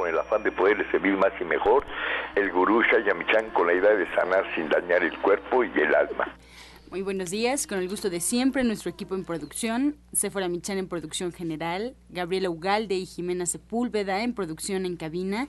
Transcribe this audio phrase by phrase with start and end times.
[0.00, 1.84] con el afán de poderle servir más y mejor,
[2.34, 6.34] el gurú Shayamichan con la idea de sanar sin dañar el cuerpo y el alma.
[6.90, 10.88] Muy buenos días, con el gusto de siempre, nuestro equipo en producción, Sephora Michan en
[10.88, 15.48] producción general, Gabriela Ugalde y Jimena Sepúlveda en producción en cabina,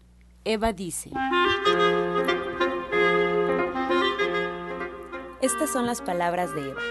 [0.43, 1.11] Eva dice.
[5.39, 6.81] Estas son las palabras de Eva.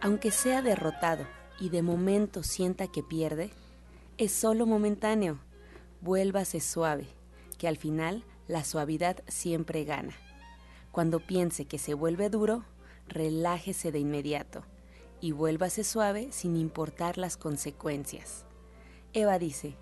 [0.00, 1.26] Aunque sea derrotado
[1.58, 3.50] y de momento sienta que pierde,
[4.16, 5.40] es solo momentáneo.
[6.02, 7.08] Vuélvase suave,
[7.58, 10.14] que al final la suavidad siempre gana.
[10.92, 12.64] Cuando piense que se vuelve duro,
[13.08, 14.62] relájese de inmediato
[15.20, 18.44] y vuélvase suave sin importar las consecuencias.
[19.14, 19.74] Eva dice,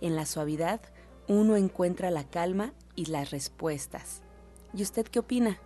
[0.00, 0.80] en la suavidad
[1.28, 4.22] uno encuentra la calma y las respuestas.
[4.74, 5.58] ¿Y usted qué opina?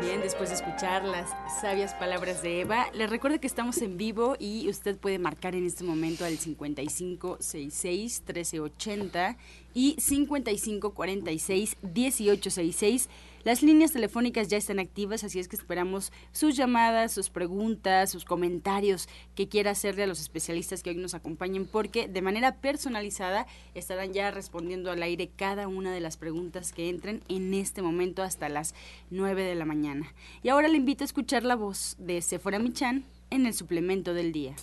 [0.00, 1.28] Bien, después de escuchar las
[1.60, 5.66] sabias palabras de Eva, les recuerdo que estamos en vivo y usted puede marcar en
[5.66, 9.36] este momento al 5566 1380
[9.74, 13.08] y 5546 1866
[13.42, 18.24] las líneas telefónicas ya están activas, así es que esperamos sus llamadas, sus preguntas, sus
[18.24, 23.46] comentarios que quiera hacerle a los especialistas que hoy nos acompañen, porque de manera personalizada
[23.74, 28.22] estarán ya respondiendo al aire cada una de las preguntas que entren en este momento
[28.22, 28.74] hasta las
[29.10, 30.12] 9 de la mañana.
[30.42, 34.32] Y ahora le invito a escuchar la voz de Sephora Michan en el suplemento del
[34.32, 34.54] día.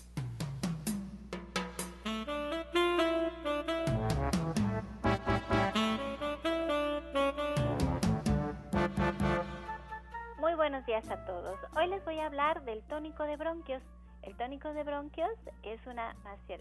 [10.87, 11.59] Días a todos.
[11.75, 13.83] Hoy les voy a hablar del tónico de bronquios.
[14.21, 15.29] El tónico de bronquios
[15.63, 16.15] es una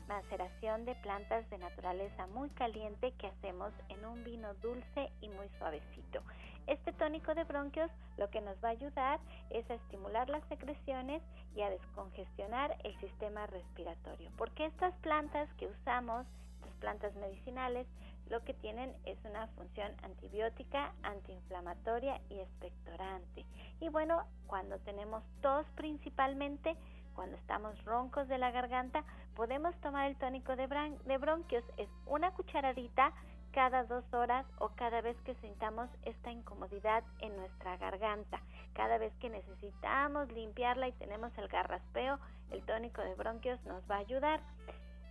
[0.09, 5.48] maceración de plantas de naturaleza muy caliente que hacemos en un vino dulce y muy
[5.59, 6.22] suavecito.
[6.66, 9.20] Este tónico de bronquios lo que nos va a ayudar
[9.50, 11.22] es a estimular las secreciones
[11.54, 16.26] y a descongestionar el sistema respiratorio, porque estas plantas que usamos,
[16.65, 17.86] las plantas medicinales,
[18.28, 23.44] lo que tienen es una función antibiótica, antiinflamatoria y expectorante.
[23.81, 26.76] Y bueno, cuando tenemos tos principalmente,
[27.15, 29.04] cuando estamos roncos de la garganta,
[29.34, 30.66] podemos tomar el tónico de,
[31.04, 31.65] de bronquios.
[31.76, 33.12] Es una cucharadita
[33.53, 38.38] cada dos horas o cada vez que sintamos esta incomodidad en nuestra garganta.
[38.75, 42.19] Cada vez que necesitamos limpiarla y tenemos el garraspeo,
[42.50, 44.41] el tónico de bronquios nos va a ayudar.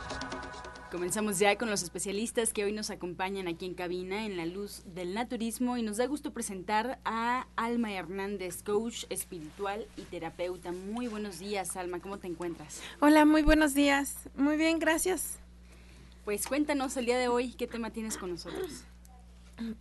[0.91, 4.83] Comenzamos ya con los especialistas que hoy nos acompañan aquí en cabina en la luz
[4.93, 10.73] del naturismo y nos da gusto presentar a Alma Hernández, coach espiritual y terapeuta.
[10.73, 12.81] Muy buenos días, Alma, ¿cómo te encuentras?
[12.99, 14.29] Hola, muy buenos días.
[14.35, 15.39] Muy bien, gracias.
[16.25, 18.83] Pues cuéntanos el día de hoy, ¿qué tema tienes con nosotros?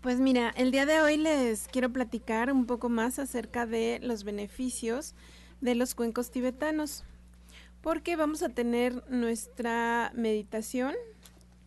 [0.02, 4.22] Pues mira, el día de hoy les quiero platicar un poco más acerca de los
[4.22, 5.16] beneficios
[5.60, 7.02] de los cuencos tibetanos
[7.82, 10.94] porque vamos a tener nuestra meditación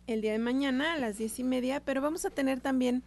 [0.06, 3.02] el día de mañana a las diez y media, pero vamos a tener también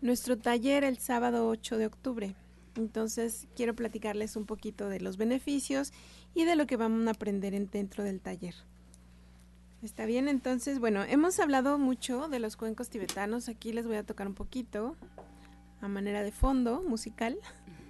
[0.00, 2.34] nuestro taller el sábado 8 de octubre.
[2.76, 5.92] Entonces quiero platicarles un poquito de los beneficios
[6.34, 8.54] y de lo que vamos a aprender dentro del taller.
[9.82, 13.48] Está bien, entonces, bueno, hemos hablado mucho de los cuencos tibetanos.
[13.48, 14.96] Aquí les voy a tocar un poquito
[15.80, 17.38] a manera de fondo musical.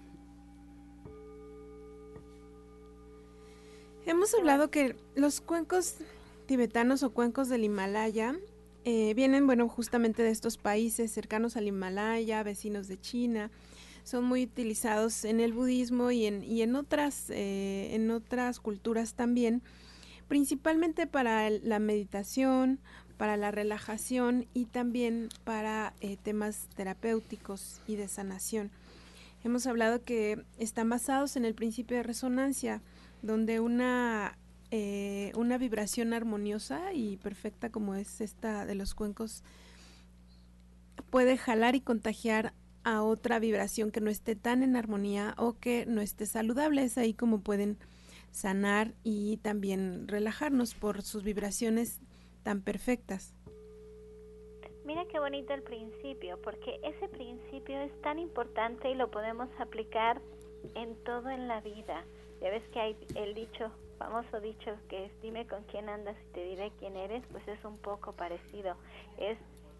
[4.07, 5.97] Hemos hablado que los cuencos
[6.47, 8.37] tibetanos o cuencos del Himalaya
[8.85, 13.51] eh, vienen, bueno, justamente de estos países cercanos al Himalaya, vecinos de China.
[14.05, 19.15] Son muy utilizados en el budismo y en, y en, otras, eh, en otras culturas
[19.15, 19.61] también,
[20.29, 22.79] principalmente para la meditación,
[23.19, 28.71] para la relajación y también para eh, temas terapéuticos y de sanación.
[29.43, 32.83] Hemos hablado que están basados en el principio de resonancia,
[33.23, 34.39] donde una
[34.73, 39.45] eh, una vibración armoniosa y perfecta como es esta de los cuencos
[41.11, 42.53] puede jalar y contagiar
[42.83, 46.83] a otra vibración que no esté tan en armonía o que no esté saludable.
[46.83, 47.79] Es ahí como pueden
[48.33, 52.01] sanar y también relajarnos por sus vibraciones
[52.43, 53.35] tan perfectas.
[54.85, 60.21] Mira qué bonito el principio, porque ese principio es tan importante y lo podemos aplicar
[60.75, 62.05] en todo en la vida.
[62.41, 66.33] Ya ves que hay el dicho famoso dicho que es dime con quién andas y
[66.33, 68.77] te diré quién eres, pues es un poco parecido.
[69.19, 69.39] Es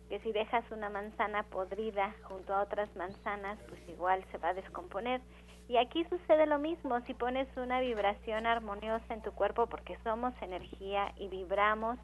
[0.09, 4.55] que si dejas una manzana podrida junto a otras manzanas, pues igual se va a
[4.55, 5.21] descomponer.
[5.69, 10.33] Y aquí sucede lo mismo, si pones una vibración armoniosa en tu cuerpo, porque somos
[10.41, 11.99] energía y vibramos,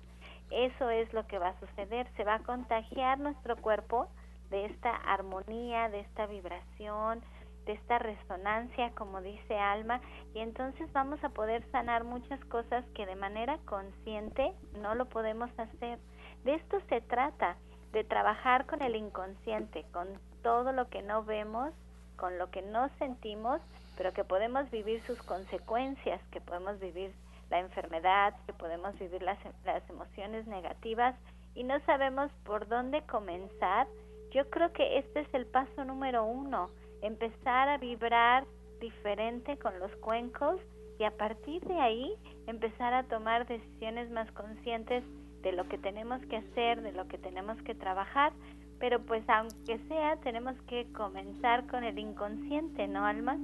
[0.50, 4.08] eso es lo que va a suceder, se va a contagiar nuestro cuerpo
[4.50, 7.22] de esta armonía, de esta vibración,
[7.66, 10.00] de esta resonancia, como dice Alma,
[10.34, 15.50] y entonces vamos a poder sanar muchas cosas que de manera consciente no lo podemos
[15.58, 15.98] hacer.
[16.44, 17.56] De esto se trata,
[17.92, 20.08] de trabajar con el inconsciente, con
[20.42, 21.72] todo lo que no vemos,
[22.16, 23.60] con lo que no sentimos,
[23.96, 27.14] pero que podemos vivir sus consecuencias, que podemos vivir
[27.50, 31.14] la enfermedad, que podemos vivir las, las emociones negativas
[31.54, 33.86] y no sabemos por dónde comenzar.
[34.30, 36.70] Yo creo que este es el paso número uno,
[37.02, 38.46] empezar a vibrar
[38.80, 40.60] diferente con los cuencos
[40.98, 42.14] y a partir de ahí
[42.46, 45.04] empezar a tomar decisiones más conscientes
[45.42, 48.32] de lo que tenemos que hacer, de lo que tenemos que trabajar,
[48.78, 53.38] pero pues aunque sea tenemos que comenzar con el inconsciente, ¿no, Alma?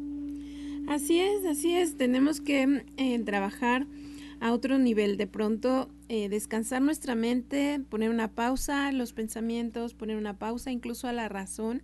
[0.89, 3.87] Así es, así es, tenemos que eh, trabajar
[4.41, 9.95] a otro nivel, de pronto eh, descansar nuestra mente, poner una pausa a los pensamientos,
[9.95, 11.83] poner una pausa incluso a la razón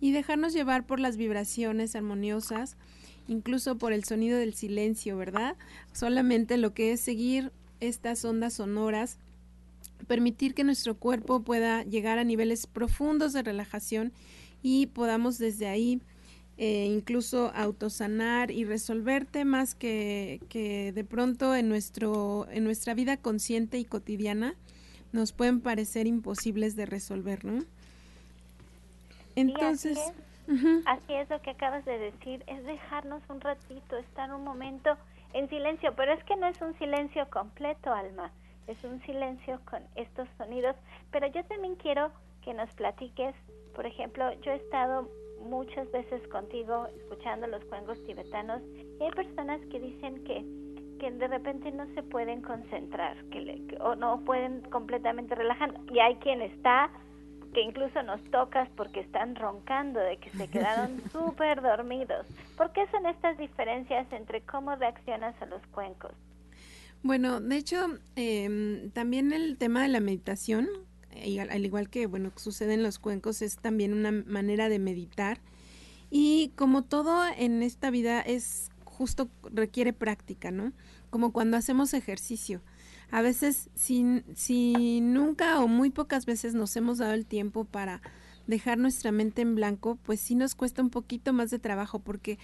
[0.00, 2.76] y dejarnos llevar por las vibraciones armoniosas,
[3.28, 5.56] incluso por el sonido del silencio, ¿verdad?
[5.92, 9.18] Solamente lo que es seguir estas ondas sonoras,
[10.06, 14.12] permitir que nuestro cuerpo pueda llegar a niveles profundos de relajación
[14.62, 16.00] y podamos desde ahí
[16.56, 23.16] eh, incluso autosanar y resolver temas que, que de pronto en, nuestro, en nuestra vida
[23.16, 24.54] consciente y cotidiana
[25.12, 27.64] nos pueden parecer imposibles de resolver, ¿no?
[29.40, 29.98] Entonces,
[30.86, 34.96] así es, lo que acabas de decir, es dejarnos un ratito, estar un momento
[35.32, 38.32] en silencio, pero es que no es un silencio completo, Alma,
[38.66, 40.76] es un silencio con estos sonidos,
[41.10, 42.10] pero yo también quiero
[42.42, 43.34] que nos platiques,
[43.74, 45.08] por ejemplo, yo he estado
[45.42, 50.44] muchas veces contigo escuchando los cuencos tibetanos y hay personas que dicen que
[51.00, 56.16] que de repente no se pueden concentrar que, o no pueden completamente relajar y hay
[56.16, 56.90] quien está
[57.52, 62.26] que incluso nos tocas porque están roncando, de que se quedaron súper dormidos.
[62.56, 66.12] ¿Por qué son estas diferencias entre cómo reaccionas a los cuencos?
[67.02, 70.68] Bueno, de hecho, em, también el tema de la meditación,
[71.50, 75.40] al igual que bueno sucede en los cuencos, es también una manera de meditar.
[76.10, 80.72] Y como todo en esta vida es justo requiere práctica, ¿no?
[81.08, 82.60] Como cuando hacemos ejercicio
[83.10, 88.00] a veces si, si nunca o muy pocas veces nos hemos dado el tiempo para
[88.46, 92.38] dejar nuestra mente en blanco, pues sí nos cuesta un poquito más de trabajo porque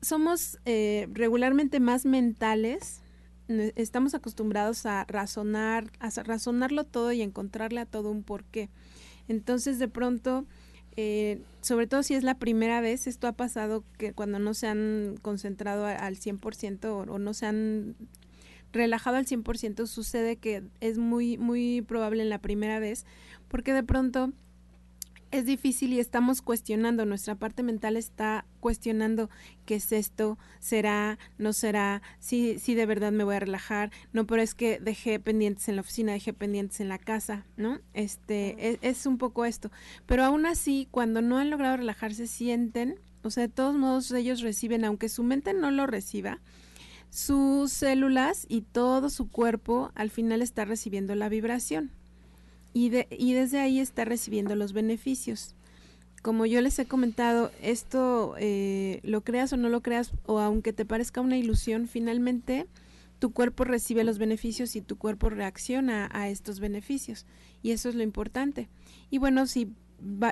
[0.00, 3.02] somos eh, regularmente más mentales,
[3.48, 8.70] estamos acostumbrados a razonar, a razonarlo todo y encontrarle a todo un porqué.
[9.28, 10.46] Entonces de pronto,
[10.96, 14.68] eh, sobre todo si es la primera vez, esto ha pasado que cuando no se
[14.68, 17.96] han concentrado al 100% o, o no se han
[18.74, 23.06] relajado al 100% sucede que es muy, muy probable en la primera vez,
[23.48, 24.32] porque de pronto
[25.30, 29.30] es difícil y estamos cuestionando, nuestra parte mental está cuestionando
[29.66, 34.26] qué es esto, será, no será, si, si de verdad me voy a relajar, no,
[34.28, 37.80] pero es que dejé pendientes en la oficina, dejé pendientes en la casa, ¿no?
[37.94, 39.72] Este, es, es un poco esto.
[40.06, 44.40] Pero aún así, cuando no han logrado relajarse, sienten, o sea, de todos modos ellos
[44.40, 46.38] reciben, aunque su mente no lo reciba,
[47.14, 51.92] sus células y todo su cuerpo al final está recibiendo la vibración
[52.72, 55.54] y, de, y desde ahí está recibiendo los beneficios.
[56.22, 60.72] Como yo les he comentado, esto eh, lo creas o no lo creas, o aunque
[60.72, 62.66] te parezca una ilusión, finalmente
[63.20, 67.26] tu cuerpo recibe los beneficios y tu cuerpo reacciona a estos beneficios.
[67.62, 68.68] Y eso es lo importante.
[69.08, 69.72] Y bueno, si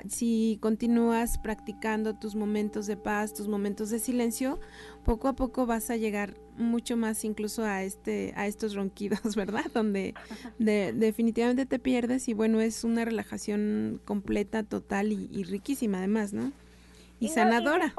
[0.09, 4.61] si continúas practicando tus momentos de paz, tus momentos de silencio,
[5.05, 9.65] poco a poco vas a llegar mucho más incluso a este a estos ronquidos, ¿verdad?
[9.73, 10.15] Donde
[10.59, 16.53] definitivamente te pierdes y bueno, es una relajación completa, total y, riquísima además, ¿no?
[17.21, 17.95] Y, sanadora.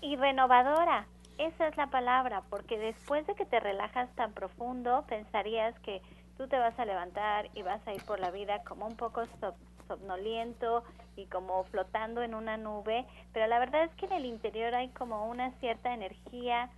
[0.00, 1.06] y renovadora.
[1.36, 6.00] Esa es la palabra, porque después de que te relajas tan profundo, pensarías que
[6.38, 9.24] tú te vas a levantar y vas a ir por la vida como un poco
[9.86, 10.84] somnoliento
[11.16, 14.88] y como flotando en una nube, pero la verdad es que en el interior hay
[14.88, 16.70] como una cierta energía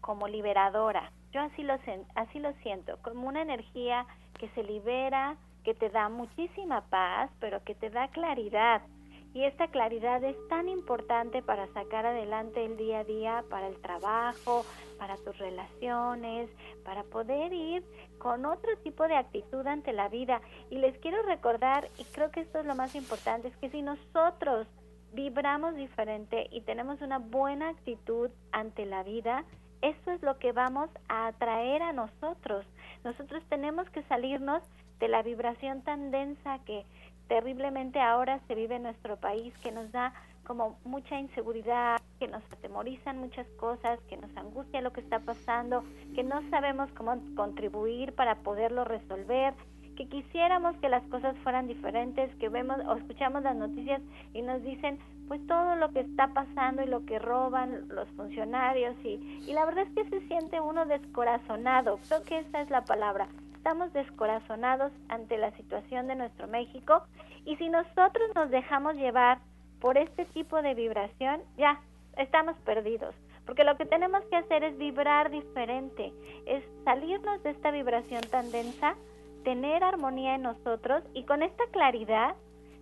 [0.00, 1.12] como liberadora.
[1.32, 1.78] Yo así lo,
[2.14, 4.06] así lo siento, como una energía
[4.38, 8.82] que se libera, que te da muchísima paz, pero que te da claridad.
[9.32, 13.76] Y esta claridad es tan importante para sacar adelante el día a día, para el
[13.80, 14.64] trabajo,
[14.98, 16.50] para tus relaciones,
[16.84, 17.84] para poder ir
[18.18, 20.40] con otro tipo de actitud ante la vida.
[20.68, 23.82] Y les quiero recordar, y creo que esto es lo más importante, es que si
[23.82, 24.66] nosotros
[25.12, 29.44] vibramos diferente y tenemos una buena actitud ante la vida,
[29.80, 32.66] eso es lo que vamos a atraer a nosotros.
[33.04, 34.62] Nosotros tenemos que salirnos
[34.98, 36.84] de la vibración tan densa que
[37.30, 40.12] terriblemente ahora se vive en nuestro país, que nos da
[40.44, 45.84] como mucha inseguridad, que nos atemorizan muchas cosas, que nos angustia lo que está pasando,
[46.16, 49.54] que no sabemos cómo contribuir para poderlo resolver,
[49.96, 54.02] que quisiéramos que las cosas fueran diferentes, que vemos o escuchamos las noticias
[54.34, 58.96] y nos dicen pues todo lo que está pasando y lo que roban los funcionarios
[59.04, 62.84] y, y la verdad es que se siente uno descorazonado, creo que esa es la
[62.84, 63.28] palabra,
[63.60, 67.02] estamos descorazonados ante la situación de nuestro México
[67.44, 69.38] y si nosotros nos dejamos llevar
[69.82, 71.78] por este tipo de vibración, ya
[72.16, 73.14] estamos perdidos.
[73.44, 76.10] Porque lo que tenemos que hacer es vibrar diferente,
[76.46, 78.96] es salirnos de esta vibración tan densa,
[79.44, 82.36] tener armonía en nosotros y con esta claridad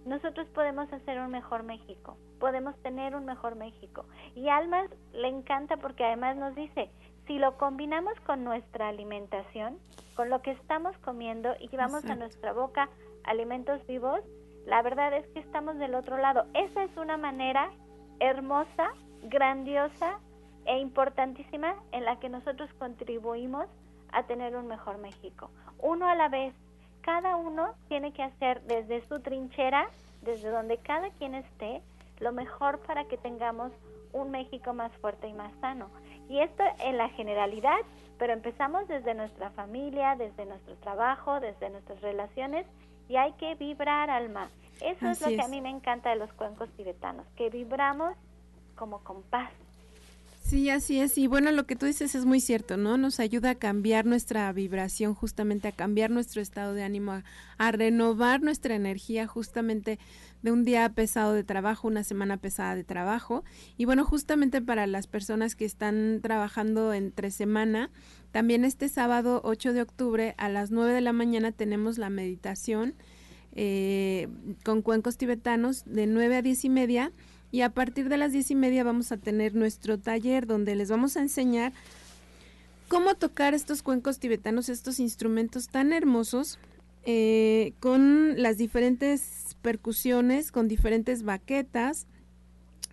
[0.07, 4.07] nosotros podemos hacer un mejor México, podemos tener un mejor México.
[4.37, 6.89] Y Almas le encanta porque además nos dice,
[7.29, 9.79] si lo combinamos con nuestra alimentación,
[10.17, 12.89] con lo que estamos comiendo y llevamos a nuestra boca
[13.23, 14.21] alimentos vivos,
[14.65, 16.47] la verdad es que estamos del otro lado.
[16.55, 17.71] Esa es una manera
[18.19, 18.89] hermosa,
[19.25, 20.19] grandiosa
[20.65, 23.67] e importantísima en la que nosotros contribuimos
[24.11, 25.51] a tener un mejor México.
[25.79, 26.55] Uno a la vez,
[27.03, 29.89] cada uno tiene que hacer desde su trinchera,
[30.23, 31.83] desde donde cada quien esté,
[32.21, 33.71] lo mejor para que tengamos
[34.15, 35.91] un México más fuerte y más sano.
[36.29, 37.79] Y esto en la generalidad,
[38.19, 42.67] pero empezamos desde nuestra familia, desde nuestro trabajo, desde nuestras relaciones
[43.09, 44.49] y hay que vibrar alma.
[44.81, 48.15] Eso es lo que a mí me encanta de los cuencos tibetanos, que vibramos
[48.77, 49.51] como con paz.
[50.49, 51.19] Sí, así es.
[51.19, 52.97] Y bueno, lo que tú dices es muy cierto, ¿no?
[52.97, 57.23] Nos ayuda a cambiar nuestra vibración, justamente a cambiar nuestro estado de ánimo,
[57.59, 59.99] a, renovar nuestra energía justamente
[60.41, 63.45] de un día pesado de trabajo, una semana pesada de trabajo.
[63.77, 67.91] Y bueno, justamente para las personas que están trabajando entre semana,
[68.33, 72.95] también este sábado 8 de octubre a las 9 de la mañana tenemos la meditación
[73.53, 74.29] eh,
[74.65, 77.13] con cuencos tibetanos de 9 a 10 y media
[77.51, 80.91] y a partir de las diez y media vamos a tener nuestro taller donde les
[80.91, 81.73] vamos a enseñar
[82.89, 86.59] cómo tocar estos cuencos tibetanos, estos instrumentos tan hermosos,
[87.05, 92.07] eh, con las diferentes percusiones, con diferentes baquetas.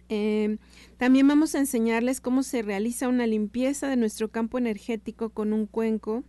[0.07, 0.57] Eh,
[0.97, 5.65] también vamos a enseñarles cómo se realiza una limpieza de nuestro campo energético con un
[5.65, 6.23] cuenco.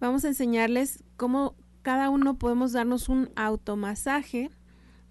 [0.00, 4.50] Vamos a enseñarles cómo cada uno podemos darnos un automasaje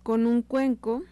[0.03, 1.03] con un cuenco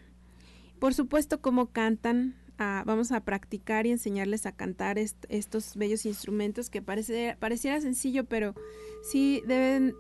[0.80, 2.36] por supuesto, cómo cantan.
[2.58, 8.24] Ah, vamos a practicar y enseñarles a cantar estos bellos instrumentos que parece, pareciera sencillo,
[8.24, 8.56] pero
[9.04, 9.94] sí deben,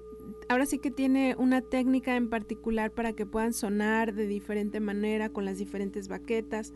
[0.47, 5.29] ahora sí que tiene una técnica en particular para que puedan sonar de diferente manera
[5.29, 6.71] con las diferentes baquetas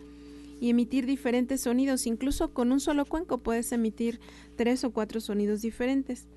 [0.60, 2.06] y emitir diferentes sonidos.
[2.06, 4.20] Incluso con un solo cuenco puedes emitir
[4.58, 6.28] tres o cuatro sonidos diferentes.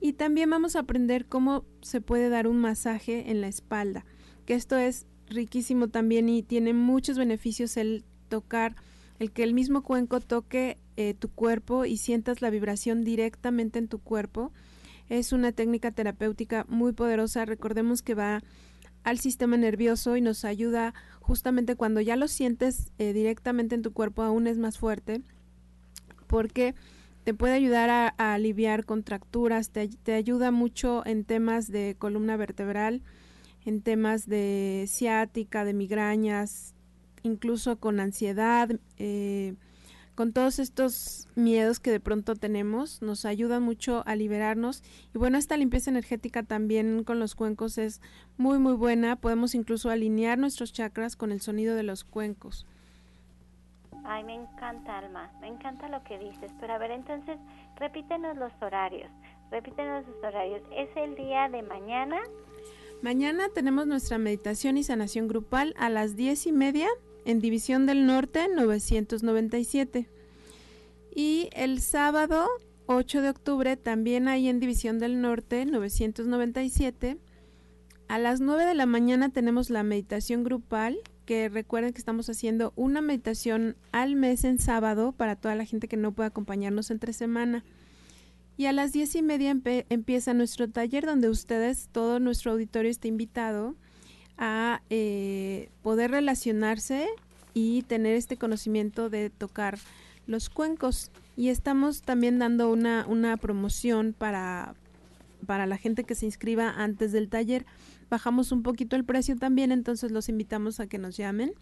[0.00, 4.04] Y también vamos a aprender cómo se puede dar un masaje en la espalda,
[4.46, 8.76] que esto es riquísimo también y tiene muchos beneficios el tocar,
[9.18, 13.88] el que el mismo cuenco toque eh, tu cuerpo y sientas la vibración directamente en
[13.88, 14.52] tu cuerpo.
[15.08, 17.44] Es una técnica terapéutica muy poderosa.
[17.44, 18.42] Recordemos que va
[19.04, 23.92] al sistema nervioso y nos ayuda justamente cuando ya lo sientes eh, directamente en tu
[23.92, 25.22] cuerpo, aún es más fuerte,
[26.26, 26.74] porque
[27.24, 33.02] te puede ayudar a, aliviar contracturas, te, te, ayuda mucho en temas de columna vertebral,
[33.64, 36.74] en temas de ciática, de migrañas,
[37.22, 39.54] incluso con ansiedad, eh,
[40.14, 44.82] con todos estos miedos que de pronto tenemos, nos ayuda mucho a liberarnos.
[45.14, 48.00] Y bueno, esta limpieza energética también con los cuencos es
[48.36, 49.16] muy, muy buena.
[49.16, 52.66] Podemos incluso alinear nuestros chakras con el sonido de los cuencos.
[54.04, 56.52] Ay, me encanta, Alma, me encanta lo que dices.
[56.60, 57.38] Pero a ver, entonces,
[57.76, 59.10] repítenos los horarios.
[59.50, 60.60] Repítenos los horarios.
[60.72, 62.18] ¿Es el día de mañana?
[63.02, 66.86] Mañana tenemos nuestra meditación y sanación grupal a las diez y media
[67.24, 70.08] en División del Norte 997.
[71.12, 72.46] Y el sábado
[72.86, 77.18] 8 de octubre también hay en División del Norte 997.
[78.06, 82.72] A las 9 de la mañana tenemos la meditación grupal, que recuerden que estamos haciendo
[82.76, 87.12] una meditación al mes en sábado para toda la gente que no puede acompañarnos entre
[87.12, 87.64] semana.
[88.56, 89.56] Y a las diez y media
[89.88, 93.74] empieza nuestro taller donde ustedes, todo nuestro auditorio está invitado
[94.36, 97.08] a eh, poder relacionarse
[97.54, 99.78] y tener este conocimiento de tocar
[100.26, 101.10] los cuencos.
[101.36, 104.74] Y estamos también dando una, una promoción para,
[105.46, 107.64] para la gente que se inscriba antes del taller.
[108.10, 111.52] Bajamos un poquito el precio también, entonces los invitamos a que nos llamen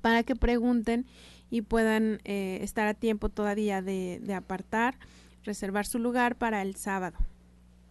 [0.00, 1.06] para que pregunten
[1.50, 4.96] y puedan eh, estar a tiempo todavía de, de apartar,
[5.44, 7.18] reservar su lugar para el sábado.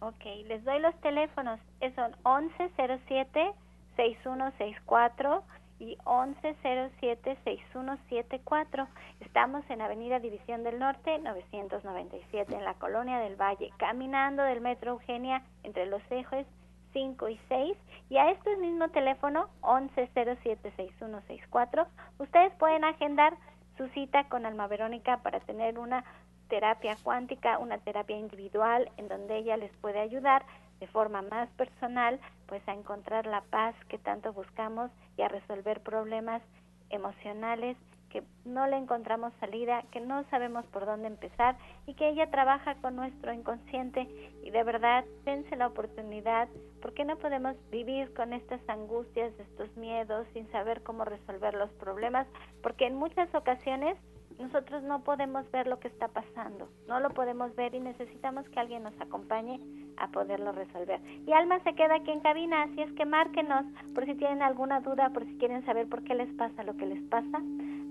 [0.00, 1.60] Ok, les doy los teléfonos.
[1.94, 3.52] Son 1107
[3.96, 5.42] 6164
[5.78, 8.88] y 1107-6174.
[9.20, 14.90] Estamos en Avenida División del Norte, 997, en la Colonia del Valle, caminando del Metro
[14.92, 16.46] Eugenia entre los ejes
[16.92, 17.78] 5 y 6.
[18.10, 21.86] Y a este mismo teléfono, 1107-6164,
[22.18, 23.38] ustedes pueden agendar
[23.76, 26.04] su cita con Alma Verónica para tener una
[26.50, 30.44] terapia cuántica, una terapia individual en donde ella les puede ayudar
[30.80, 35.80] de forma más personal, pues a encontrar la paz que tanto buscamos y a resolver
[35.80, 36.42] problemas
[36.90, 37.76] emocionales
[38.10, 42.74] que no le encontramos salida, que no sabemos por dónde empezar y que ella trabaja
[42.76, 44.08] con nuestro inconsciente.
[44.42, 46.48] Y de verdad dense la oportunidad,
[46.82, 52.26] porque no podemos vivir con estas angustias, estos miedos sin saber cómo resolver los problemas,
[52.62, 53.96] porque en muchas ocasiones
[54.40, 58.58] nosotros no podemos ver lo que está pasando, no lo podemos ver y necesitamos que
[58.58, 59.60] alguien nos acompañe
[59.98, 61.00] a poderlo resolver.
[61.26, 64.80] Y Alma se queda aquí en cabina, así es que márquenos por si tienen alguna
[64.80, 67.38] duda, por si quieren saber por qué les pasa lo que les pasa.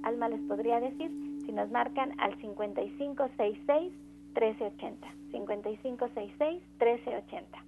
[0.03, 1.11] Alma les podría decir
[1.45, 3.93] si nos marcan al 5566
[4.33, 5.07] 1380.
[5.31, 7.63] 5566 1380.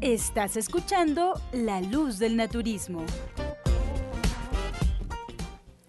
[0.00, 3.04] Estás escuchando La Luz del Naturismo.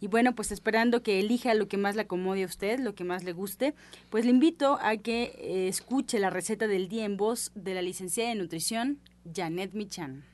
[0.00, 3.04] Y bueno, pues esperando que elija lo que más le acomode a usted, lo que
[3.04, 3.74] más le guste,
[4.10, 7.82] pues le invito a que eh, escuche la receta del día en voz de la
[7.82, 9.00] licenciada de nutrición,
[9.34, 10.24] Janet Michan.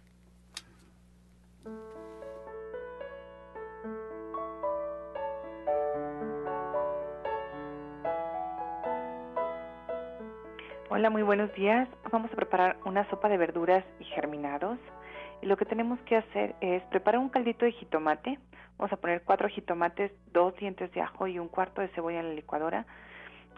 [10.94, 11.88] Hola, muy buenos días.
[12.10, 14.78] Vamos a preparar una sopa de verduras y germinados.
[15.40, 18.38] Y lo que tenemos que hacer es preparar un caldito de jitomate.
[18.76, 22.28] Vamos a poner cuatro jitomates, dos dientes de ajo y un cuarto de cebolla en
[22.28, 22.84] la licuadora.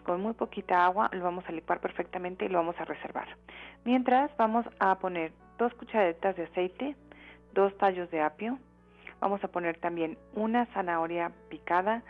[0.05, 3.27] Con muy poquita agua lo vamos a licuar perfectamente y lo vamos a reservar.
[3.83, 6.95] Mientras vamos a poner dos cucharaditas de aceite,
[7.53, 8.59] dos tallos de apio.
[9.19, 12.01] Vamos a poner también una zanahoria picada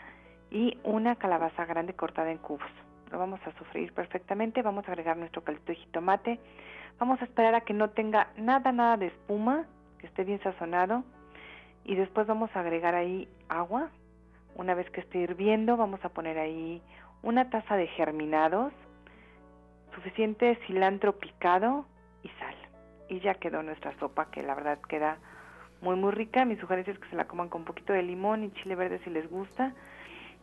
[0.52, 5.16] y una calabaza grande cortada en cubos lo vamos a sofreír perfectamente, vamos a agregar
[5.16, 6.40] nuestro caldito de jitomate,
[6.98, 9.66] vamos a esperar a que no tenga nada, nada de espuma,
[9.98, 11.04] que esté bien sazonado
[11.84, 13.90] y después vamos a agregar ahí agua,
[14.56, 16.82] una vez que esté hirviendo vamos a poner ahí
[17.22, 18.72] una taza de germinados,
[19.94, 21.86] suficiente cilantro picado
[22.22, 22.54] y sal.
[23.08, 25.18] Y ya quedó nuestra sopa que la verdad queda
[25.80, 26.44] muy muy rica.
[26.44, 29.00] Mi sugerencia es que se la coman con un poquito de limón y chile verde
[29.04, 29.74] si les gusta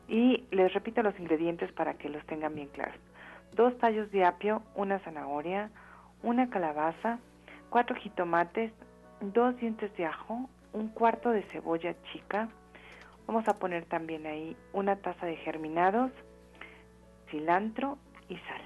[0.08, 2.96] y les repito los ingredientes para que los tengan bien claros.
[3.54, 5.70] Dos tallos de apio, una zanahoria,
[6.24, 7.20] una calabaza,
[7.70, 8.72] cuatro jitomates,
[9.22, 12.50] dos dientes de ajo, un cuarto de cebolla chica.
[13.28, 16.12] Vamos a poner también ahí una taza de germinados,
[17.30, 18.62] cilantro y sal.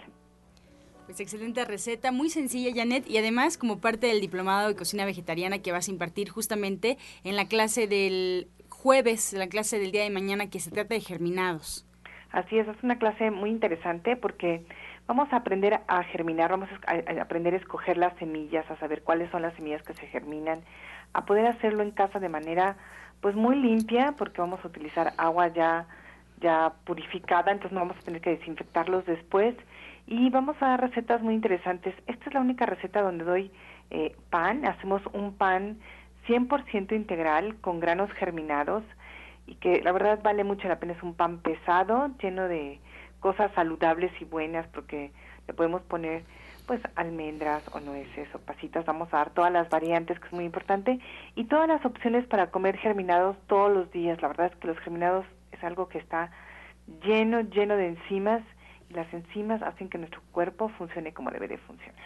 [1.05, 5.59] Pues excelente receta, muy sencilla, Janet, y además como parte del diplomado de cocina vegetariana
[5.59, 8.49] que vas a impartir justamente en la clase del
[8.87, 11.85] jueves, la clase del día de mañana, que se trata de germinados.
[12.31, 14.63] Así es, es una clase muy interesante porque
[15.07, 19.29] vamos a aprender a germinar, vamos a, aprender a escoger las semillas, a saber cuáles
[19.29, 20.61] son las semillas que se germinan,
[21.11, 22.77] a poder hacerlo en casa de manera
[23.19, 25.85] pues muy limpia porque vamos a utilizar agua ya
[26.39, 29.53] ya purificada, entonces no vamos a tener que desinfectarlos después
[30.05, 31.93] y vamos a dar recetas muy interesantes.
[32.05, 33.51] Esta es la única receta donde doy
[33.89, 35.77] eh, pan, hacemos un pan
[36.27, 38.83] 100% integral con granos germinados
[39.45, 40.93] y que la verdad vale mucho la pena.
[40.93, 42.79] Es un pan pesado, lleno de
[43.19, 45.11] cosas saludables y buenas porque
[45.47, 46.23] le podemos poner
[46.67, 50.43] pues almendras o nueces o pasitas, vamos a dar todas las variantes que es muy
[50.43, 50.99] importante
[51.33, 54.21] y todas las opciones para comer germinados todos los días.
[54.21, 56.29] La verdad es que los germinados es algo que está
[57.03, 58.41] lleno, lleno de enzimas
[58.89, 62.05] y las enzimas hacen que nuestro cuerpo funcione como debe de funcionar.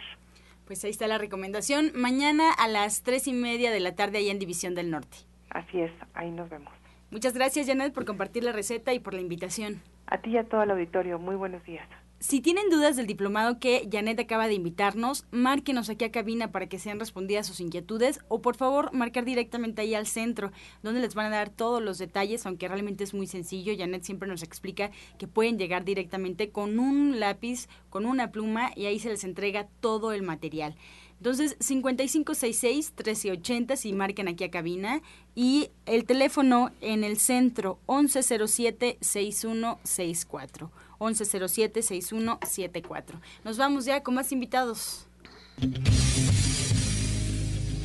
[0.66, 1.92] Pues ahí está la recomendación.
[1.94, 5.18] Mañana a las tres y media de la tarde allá en División del Norte.
[5.50, 6.72] Así es, ahí nos vemos.
[7.10, 9.82] Muchas gracias, Janet, por compartir la receta y por la invitación.
[10.06, 11.86] A ti y a todo el auditorio, muy buenos días.
[12.22, 16.68] Si tienen dudas del diplomado que Janet acaba de invitarnos, márquenos aquí a cabina para
[16.68, 20.52] que sean respondidas sus inquietudes o por favor marcar directamente ahí al centro,
[20.84, 23.74] donde les van a dar todos los detalles, aunque realmente es muy sencillo.
[23.76, 28.86] Janet siempre nos explica que pueden llegar directamente con un lápiz, con una pluma y
[28.86, 30.76] ahí se les entrega todo el material.
[31.22, 35.00] Entonces, 5566-1380 si marquen aquí a cabina
[35.36, 40.68] y el teléfono en el centro 1107-6164.
[40.98, 43.20] 1107-6174.
[43.44, 45.06] Nos vamos ya con más invitados.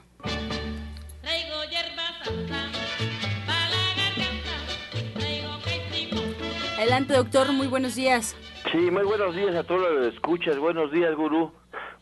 [6.79, 8.35] Adelante, doctor, muy buenos días.
[8.75, 10.59] Sí, muy buenos días a todos los que escuchas.
[10.59, 11.53] Buenos días, gurú.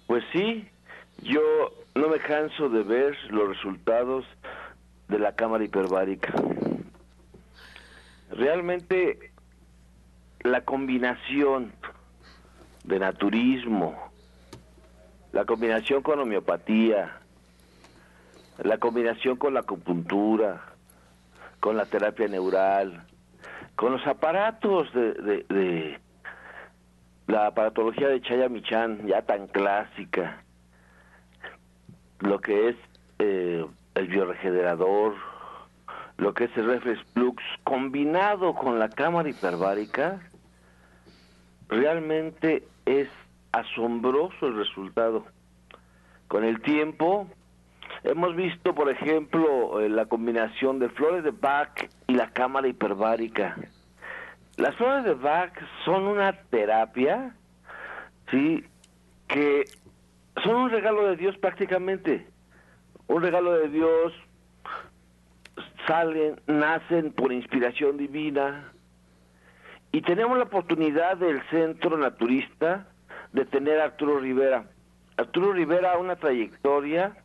[0.07, 0.67] Pues sí,
[1.19, 1.43] yo
[1.95, 4.25] no me canso de ver los resultados
[5.09, 6.33] de la cámara hiperbárica.
[8.31, 9.33] Realmente
[10.41, 11.75] la combinación
[12.85, 14.11] de naturismo,
[15.33, 17.21] la combinación con homeopatía,
[18.65, 20.63] la combinación con la acupuntura,
[21.61, 23.05] con la terapia neural,
[23.77, 26.01] con los aparatos de
[27.33, 30.45] la aparatología de Chaya Michan, ya tan clásica,
[32.21, 32.77] lo que es
[33.19, 33.65] eh,
[33.95, 35.15] el bioregenerador,
[36.19, 40.21] lo que es el reflex flux, combinado con la cámara hiperbárica,
[41.69, 43.09] realmente es
[43.53, 45.25] asombroso el resultado.
[46.29, 47.29] Con el tiempo,
[48.05, 53.57] hemos visto, por ejemplo, eh, la combinación de flores de Bach y la cámara hiperbárica
[54.57, 55.53] las flores de Bach
[55.85, 57.35] son una terapia,
[58.31, 58.65] sí,
[59.29, 59.65] que
[60.45, 62.27] son un regalo de Dios prácticamente.
[63.09, 64.13] Un regalo de Dios,
[65.87, 68.73] salen, nacen por inspiración divina.
[69.91, 72.87] Y tenemos la oportunidad del Centro Naturista
[73.33, 74.65] de tener a Arturo Rivera.
[75.17, 77.17] Arturo Rivera, una trayectoria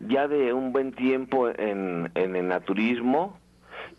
[0.00, 3.38] ya de un buen tiempo en, en el naturismo,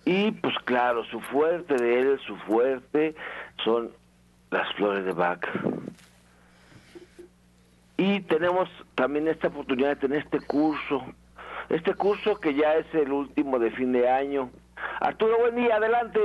[0.05, 3.15] y pues claro, su fuerte de él, su fuerte
[3.63, 3.91] son
[4.51, 5.45] las flores de Bach.
[7.97, 11.03] Y tenemos también esta oportunidad de tener este curso,
[11.69, 14.49] este curso que ya es el último de fin de año.
[15.01, 16.19] Arturo, buen día, adelante.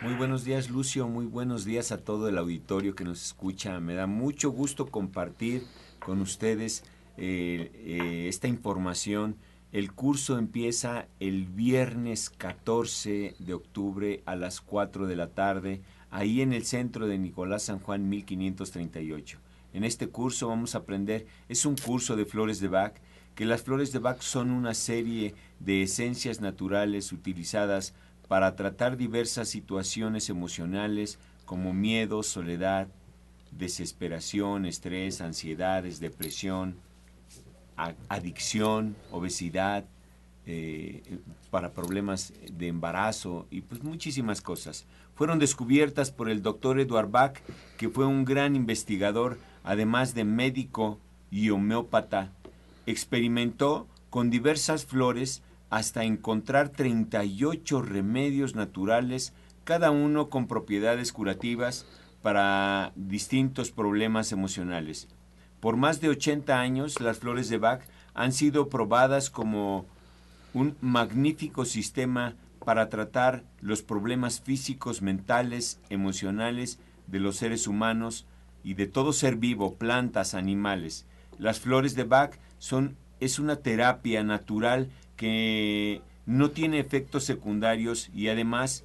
[0.00, 3.78] Muy buenos días, Lucio, muy buenos días a todo el auditorio que nos escucha.
[3.80, 5.62] Me da mucho gusto compartir
[5.98, 6.82] con ustedes
[7.18, 9.36] eh, eh, esta información
[9.72, 16.40] el curso empieza el viernes 14 de octubre a las 4 de la tarde, ahí
[16.40, 19.38] en el centro de Nicolás San Juan 1538.
[19.74, 22.94] En este curso vamos a aprender, es un curso de flores de Bach,
[23.34, 27.94] que las flores de Bach son una serie de esencias naturales utilizadas
[28.26, 32.88] para tratar diversas situaciones emocionales como miedo, soledad,
[33.50, 36.76] desesperación, estrés, ansiedades, depresión,
[38.08, 39.84] adicción, obesidad,
[40.50, 41.02] eh,
[41.50, 44.86] para problemas de embarazo y pues muchísimas cosas.
[45.14, 47.38] Fueron descubiertas por el doctor Edward Bach,
[47.76, 50.98] que fue un gran investigador, además de médico
[51.30, 52.32] y homeópata.
[52.86, 61.84] Experimentó con diversas flores hasta encontrar 38 remedios naturales, cada uno con propiedades curativas
[62.22, 65.08] para distintos problemas emocionales.
[65.60, 67.80] Por más de 80 años, las flores de Bach
[68.14, 69.86] han sido probadas como
[70.54, 78.26] un magnífico sistema para tratar los problemas físicos, mentales, emocionales de los seres humanos
[78.62, 81.06] y de todo ser vivo, plantas, animales.
[81.38, 88.28] Las flores de Bach son es una terapia natural que no tiene efectos secundarios y
[88.28, 88.84] además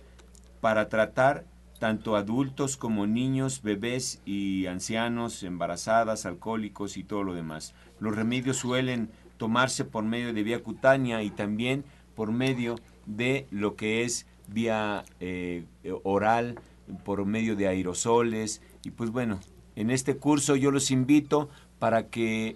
[0.62, 1.46] para tratar
[1.80, 7.74] tanto adultos como niños, bebés y ancianos, embarazadas, alcohólicos y todo lo demás.
[8.00, 11.84] Los remedios suelen tomarse por medio de vía cutánea y también
[12.16, 15.66] por medio de lo que es vía eh,
[16.04, 16.60] oral,
[17.04, 18.62] por medio de aerosoles.
[18.84, 19.40] Y pues bueno,
[19.76, 22.56] en este curso yo los invito para que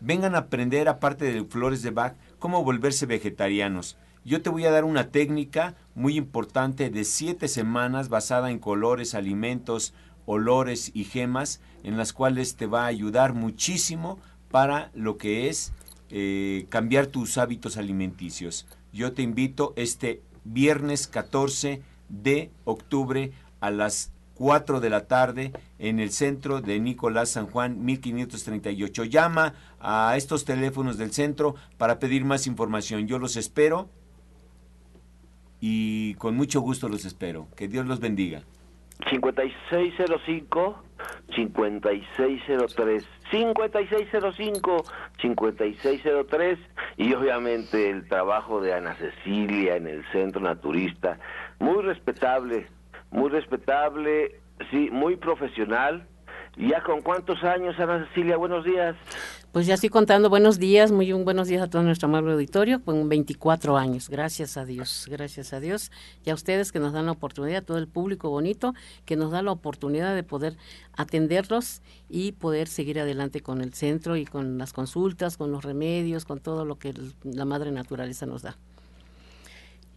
[0.00, 3.96] vengan a aprender, aparte de flores de Bach, cómo volverse vegetarianos.
[4.24, 9.14] Yo te voy a dar una técnica muy importante de siete semanas basada en colores,
[9.14, 9.94] alimentos,
[10.26, 15.72] olores y gemas, en las cuales te va a ayudar muchísimo para lo que es
[16.10, 18.66] eh, cambiar tus hábitos alimenticios.
[18.92, 25.98] Yo te invito este viernes 14 de octubre a las 4 de la tarde en
[25.98, 29.04] el centro de Nicolás San Juan 1538.
[29.04, 33.08] Llama a estos teléfonos del centro para pedir más información.
[33.08, 33.88] Yo los espero
[35.64, 37.46] y con mucho gusto los espero.
[37.56, 38.42] Que Dios los bendiga.
[39.08, 40.82] 5605
[41.34, 44.84] 5603 5605
[45.20, 46.58] 5603
[46.96, 51.18] y obviamente el trabajo de Ana Cecilia en el Centro Naturista
[51.58, 52.66] muy respetable
[53.10, 56.06] muy respetable sí muy profesional
[56.56, 58.36] ¿Ya con cuántos años, Ana Cecilia?
[58.36, 58.94] Buenos días.
[59.52, 63.06] Pues ya estoy contando buenos días, muy buenos días a todo nuestro amable auditorio, con
[63.10, 65.90] 24 años, gracias a Dios, gracias a Dios,
[66.24, 68.72] y a ustedes que nos dan la oportunidad, todo el público bonito,
[69.04, 70.56] que nos da la oportunidad de poder
[70.96, 76.24] atenderlos y poder seguir adelante con el centro y con las consultas, con los remedios,
[76.24, 78.56] con todo lo que la madre naturaleza nos da.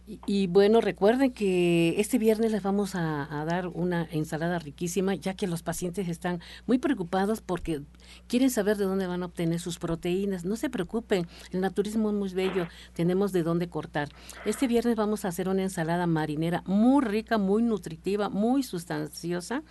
[0.06, 5.48] Y, bueno, recuerden que este viernes les vamos a, dar una ensalada riquísima, ya que
[5.48, 7.82] los pacientes están muy preocupados porque
[8.28, 10.44] quieren saber de dónde van a obtener sus proteínas.
[10.44, 14.08] No se preocupen, el naturismo es muy bello, tenemos de dónde cortar.
[14.44, 19.64] Este viernes vamos a hacer una ensalada marinera muy rica, muy nutritiva, muy sustanciosa.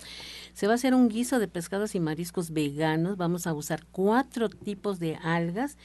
[0.54, 3.15] Se va a hacer un guiso de pescados y mariscos veganos.
[3.15, 5.78] Vamos a usar cuatro tipos de algas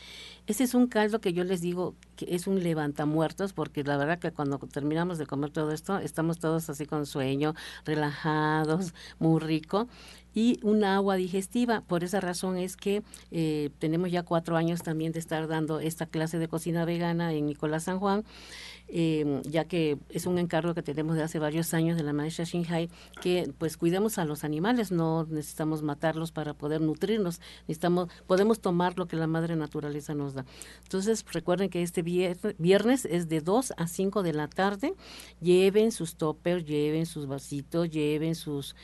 [0.51, 4.19] ese es un caldo que yo les digo que es un levantamuertos, porque la verdad
[4.19, 7.55] que cuando terminamos de comer todo esto, estamos todos así con sueño,
[7.87, 9.89] relajados, muy rico
[10.35, 11.81] y un agua digestiva.
[11.81, 16.07] Por esa razón es que eh, tenemos ya cuatro años también de estar dando esta
[16.07, 18.25] clase de cocina vegana en Nicolás San Juan
[18.93, 22.45] eh, ya que es un encargo que tenemos de hace varios años de la maestra
[22.45, 28.61] Shinhai, que pues cuidemos a los animales, no necesitamos matarlos para poder nutrirnos, necesitamos, podemos
[28.61, 30.45] tomar lo que la madre naturaleza nos da.
[30.83, 34.95] Entonces recuerden que este viernes es de 2 a 5 de la tarde,
[35.41, 38.75] lleven sus toppers, lleven sus vasitos, lleven sus,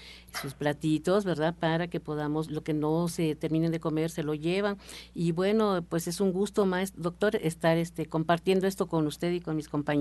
[0.40, 1.54] sus platitos, ¿verdad?
[1.58, 4.78] Para que podamos, lo que no se terminen de comer, se lo llevan.
[5.14, 9.40] Y bueno, pues es un gusto, maestro, doctor, estar este, compartiendo esto con usted y
[9.40, 9.95] con mis compañeros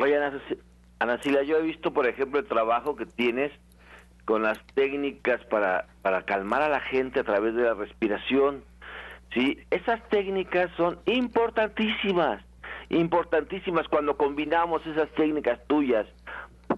[0.00, 0.16] Oye,
[1.00, 3.52] Ana, Sila, yo he visto, por ejemplo, el trabajo que tienes
[4.24, 8.62] con las técnicas para, para calmar a la gente a través de la respiración.
[9.32, 12.42] Sí, esas técnicas son importantísimas,
[12.90, 16.06] importantísimas cuando combinamos esas técnicas tuyas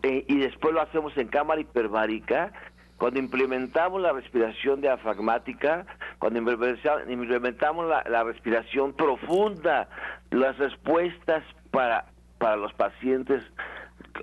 [0.03, 2.53] eh, y después lo hacemos en cámara hiperbárica,
[2.99, 5.87] cuando implementamos la respiración diafragmática,
[6.19, 9.89] cuando implementamos la respiración profunda,
[10.31, 12.07] las respuestas para
[12.41, 13.45] para los pacientes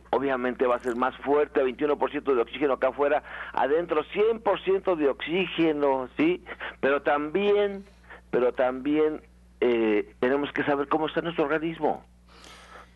[0.10, 6.10] obviamente va a ser más fuerte, 21% de oxígeno acá afuera, adentro 100% de oxígeno,
[6.18, 6.44] ¿sí?
[6.82, 7.86] Pero también,
[8.32, 9.22] pero también
[9.62, 12.04] eh, tenemos que saber cómo está nuestro organismo.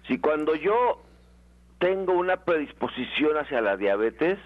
[0.08, 1.02] Si cuando yo
[1.78, 4.40] tengo una predisposición hacia la diabetes,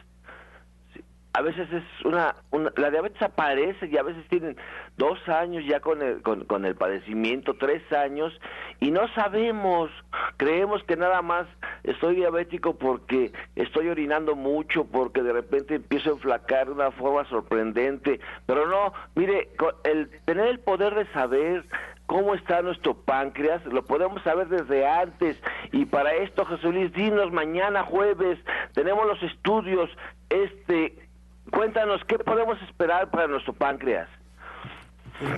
[1.35, 2.33] a veces es una,
[2.77, 4.55] la diabetes aparece y a veces tienen
[4.95, 8.31] dos años ya con el, con, el padecimiento, tres años,
[8.79, 9.91] y no sabemos,
[10.37, 11.45] creemos que nada más
[11.83, 17.25] estoy diabético porque estoy orinando mucho, porque de repente empiezo a enflacar de una forma
[17.25, 19.49] sorprendente, pero no, mire,
[19.83, 21.65] el tener el poder de saber
[22.05, 25.41] cómo está nuestro páncreas, lo podemos saber desde antes.
[25.71, 28.39] Y para esto, Jesús Luis, dinos mañana jueves,
[28.73, 29.89] tenemos los estudios,
[30.29, 31.04] este,
[31.51, 34.09] Cuéntanos, ¿qué podemos esperar para nuestro páncreas?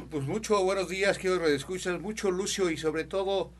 [0.09, 3.51] Pues, mucho buenos días, quiero escuchas, mucho Lucio y sobre todo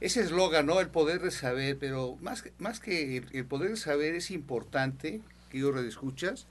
[0.00, 0.80] ese eslogan, ¿no?
[0.80, 5.78] El poder de saber, pero más, más que el, poder de saber es importante, quiero
[5.80, 6.46] escuchas,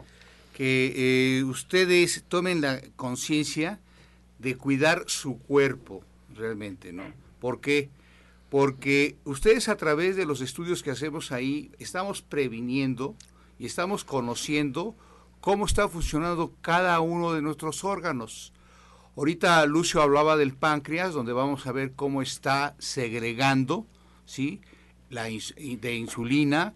[0.54, 3.80] que eh, ustedes tomen la conciencia
[4.40, 6.04] de cuidar su cuerpo
[6.34, 7.04] realmente, ¿no?
[7.40, 7.90] ¿Por qué?
[8.50, 13.16] Porque ustedes a través de los estudios que hacemos ahí estamos previniendo
[13.60, 14.96] y estamos conociendo
[15.41, 18.54] cómo está funcionando cada uno de nuestros órganos.
[19.15, 23.86] Ahorita Lucio hablaba del páncreas, donde vamos a ver cómo está segregando,
[24.25, 24.62] ¿sí?
[25.10, 26.73] La de insulina,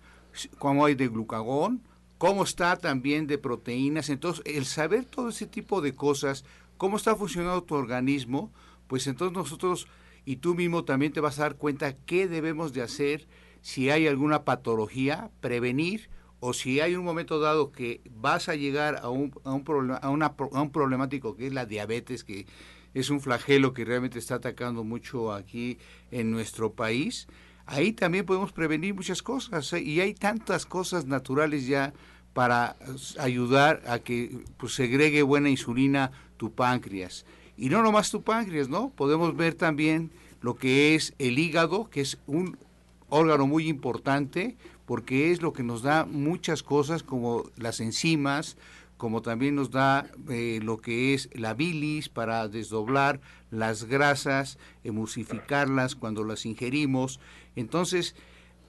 [0.59, 1.81] cómo hay de glucagón,
[2.17, 4.09] cómo está también de proteínas.
[4.09, 6.43] Entonces, el saber todo ese tipo de cosas,
[6.77, 8.51] cómo está funcionando tu organismo,
[8.87, 9.87] pues entonces nosotros
[10.25, 13.27] y tú mismo también te vas a dar cuenta qué debemos de hacer
[13.61, 16.09] si hay alguna patología, prevenir
[16.45, 19.95] o si hay un momento dado que vas a llegar a un, a un, problema,
[19.95, 22.45] a, una, a un problemático que es la diabetes, que
[22.93, 25.77] es un flagelo que realmente está atacando mucho aquí
[26.11, 27.27] en nuestro país,
[27.65, 29.79] ahí también podemos prevenir muchas cosas ¿eh?
[29.79, 31.93] y hay tantas cosas naturales ya
[32.33, 32.75] para
[33.19, 37.25] ayudar a que pues, segregue buena insulina tu páncreas.
[37.55, 38.89] Y no nomás tu páncreas, ¿no?
[38.89, 42.57] Podemos ver también lo que es el hígado, que es un
[43.07, 48.57] órgano muy importante, porque es lo que nos da muchas cosas como las enzimas,
[48.97, 53.19] como también nos da eh, lo que es la bilis para desdoblar
[53.51, 57.19] las grasas, emulsificarlas cuando las ingerimos.
[57.55, 58.15] Entonces,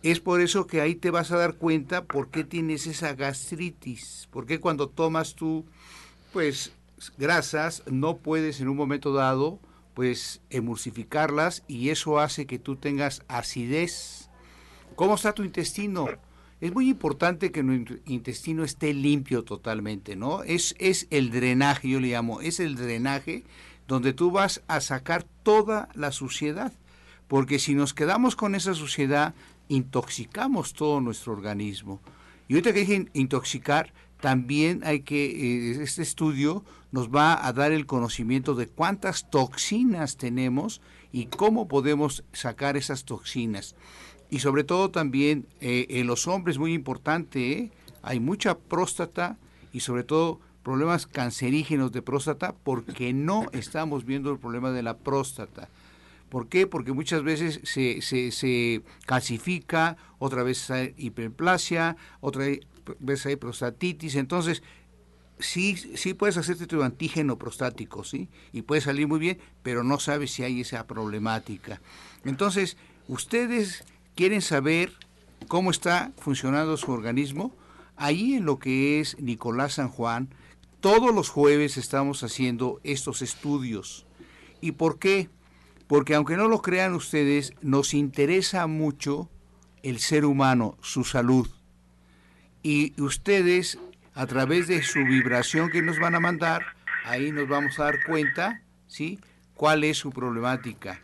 [0.02, 4.28] es por eso que ahí te vas a dar cuenta por qué tienes esa gastritis,
[4.30, 5.64] porque cuando tomas tú,
[6.32, 6.72] pues,
[7.16, 9.60] grasas, no puedes en un momento dado,
[9.94, 14.23] pues, emulsificarlas y eso hace que tú tengas acidez
[14.94, 16.08] ¿Cómo está tu intestino?
[16.60, 20.42] es muy importante que nuestro intestino esté limpio totalmente, ¿no?
[20.44, 23.44] Es, es el drenaje, yo le llamo, es el drenaje
[23.86, 26.72] donde tú vas a sacar toda la suciedad.
[27.28, 29.34] Porque si nos quedamos con esa suciedad,
[29.68, 32.00] intoxicamos todo nuestro organismo.
[32.48, 35.26] Y ahorita que dije intoxicar, también hay que,
[35.72, 40.80] eh, este estudio nos va a dar el conocimiento de cuántas toxinas tenemos
[41.12, 43.74] y cómo podemos sacar esas toxinas.
[44.30, 47.70] Y sobre todo también eh, en los hombres, muy importante, ¿eh?
[48.02, 49.36] hay mucha próstata
[49.72, 54.96] y sobre todo problemas cancerígenos de próstata porque no estamos viendo el problema de la
[54.96, 55.68] próstata.
[56.30, 56.66] ¿Por qué?
[56.66, 62.46] Porque muchas veces se, se, se calcifica, otra vez hay hiperplasia, otra
[62.98, 64.16] vez hay prostatitis.
[64.16, 64.62] Entonces,
[65.38, 68.28] sí, sí puedes hacerte tu antígeno prostático, ¿sí?
[68.52, 71.80] Y puede salir muy bien, pero no sabes si hay esa problemática.
[72.24, 73.84] Entonces, ustedes
[74.14, 74.92] quieren saber
[75.48, 77.54] cómo está funcionando su organismo,
[77.96, 80.28] ahí en lo que es Nicolás San Juan,
[80.80, 84.06] todos los jueves estamos haciendo estos estudios.
[84.60, 85.30] ¿Y por qué?
[85.86, 89.28] Porque aunque no lo crean ustedes, nos interesa mucho
[89.82, 91.48] el ser humano, su salud.
[92.62, 93.78] Y ustedes,
[94.14, 96.64] a través de su vibración que nos van a mandar,
[97.04, 99.18] ahí nos vamos a dar cuenta, ¿sí?
[99.54, 101.00] ¿Cuál es su problemática?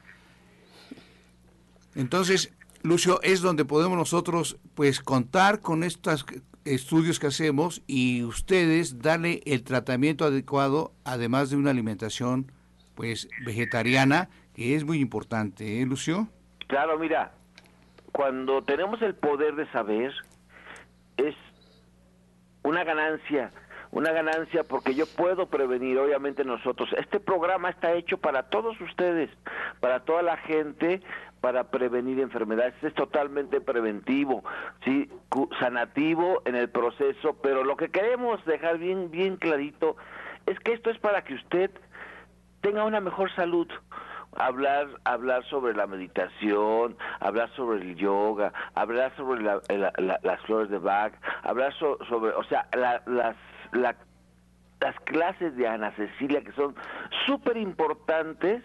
[1.94, 2.52] Entonces,
[2.82, 6.24] Lucio, es donde podemos nosotros pues contar con estos
[6.64, 12.52] estudios que hacemos y ustedes darle el tratamiento adecuado, además de una alimentación
[12.94, 16.28] pues vegetariana, que es muy importante, ¿eh, Lucio?
[16.68, 17.32] Claro, mira,
[18.12, 20.12] cuando tenemos el poder de saber,
[21.16, 21.34] es
[22.62, 23.52] una ganancia,
[23.90, 26.90] una ganancia porque yo puedo prevenir, obviamente nosotros.
[26.96, 29.30] Este programa está hecho para todos ustedes,
[29.80, 31.00] para toda la gente,
[31.40, 32.74] para prevenir enfermedades.
[32.82, 34.44] Es totalmente preventivo,
[34.84, 35.10] sí,
[35.58, 39.96] sanativo en el proceso, pero lo que queremos dejar bien bien clarito
[40.46, 41.70] es que esto es para que usted
[42.60, 43.68] tenga una mejor salud.
[44.36, 51.12] Hablar, hablar sobre la meditación, hablar sobre el yoga, hablar sobre las flores de Bach,
[51.42, 53.34] hablar sobre, o sea, las,
[53.72, 53.96] la,
[54.80, 56.74] las clases de Ana Cecilia que son
[57.26, 58.62] súper importantes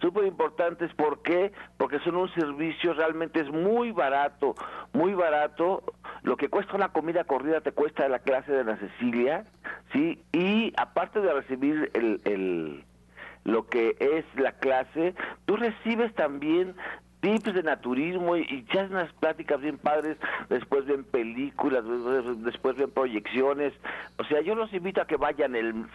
[0.00, 0.92] súper importantes.
[0.94, 1.52] ¿Por qué?
[1.76, 4.54] Porque son un servicio, realmente es muy barato,
[4.92, 5.82] muy barato.
[6.22, 9.44] Lo que cuesta una comida corrida te cuesta la clase de la Cecilia,
[9.92, 10.22] ¿sí?
[10.32, 12.84] Y aparte de recibir el, el
[13.44, 15.14] lo que es la clase,
[15.46, 16.76] tú recibes también
[17.22, 21.84] tips de naturismo y, ya unas pláticas bien padres, después ven películas,
[22.38, 23.72] después ven proyecciones.
[24.18, 25.86] O sea, yo los invito a que vayan el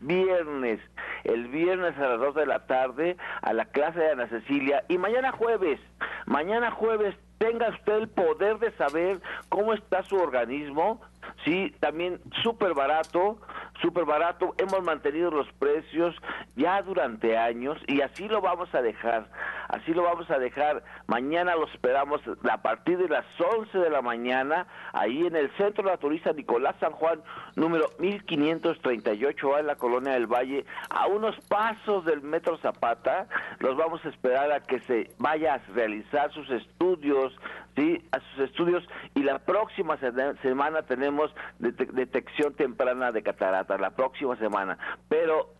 [0.00, 0.80] viernes,
[1.24, 4.98] el viernes a las 2 de la tarde a la clase de Ana Cecilia y
[4.98, 5.80] mañana jueves,
[6.26, 11.00] mañana jueves tenga usted el poder de saber cómo está su organismo,
[11.44, 13.38] sí, también súper barato,
[13.80, 16.14] súper barato, hemos mantenido los precios
[16.56, 19.28] ya durante años y así lo vamos a dejar,
[19.68, 22.20] así lo vamos a dejar, mañana los esperamos
[22.50, 26.92] a partir de las 11 de la mañana, ahí en el Centro Naturista Nicolás San
[26.92, 27.20] Juan,
[27.54, 34.04] número 1538 en la Colonia del Valle, a unos pasos del Metro Zapata, los vamos
[34.04, 37.36] a esperar a que se vaya a realizar sus estudios,
[37.74, 38.84] sí, a sus estudios.
[39.14, 39.98] Y la próxima
[40.42, 45.54] semana tenemos detección temprana de catarata, la próxima semana, pero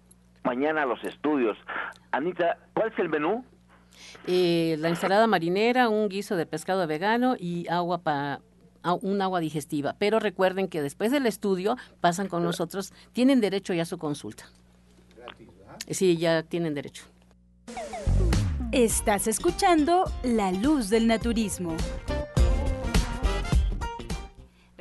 [0.44, 1.57] mañana los estudios.
[2.12, 3.44] Anita, ¿cuál es el menú?
[4.26, 8.40] Eh, la ensalada marinera, un guiso de pescado vegano y agua para
[9.02, 9.96] un agua digestiva.
[9.98, 14.44] Pero recuerden que después del estudio pasan con nosotros, tienen derecho ya a su consulta.
[15.90, 17.04] Sí, ya tienen derecho.
[18.72, 21.76] Estás escuchando La Luz del Naturismo.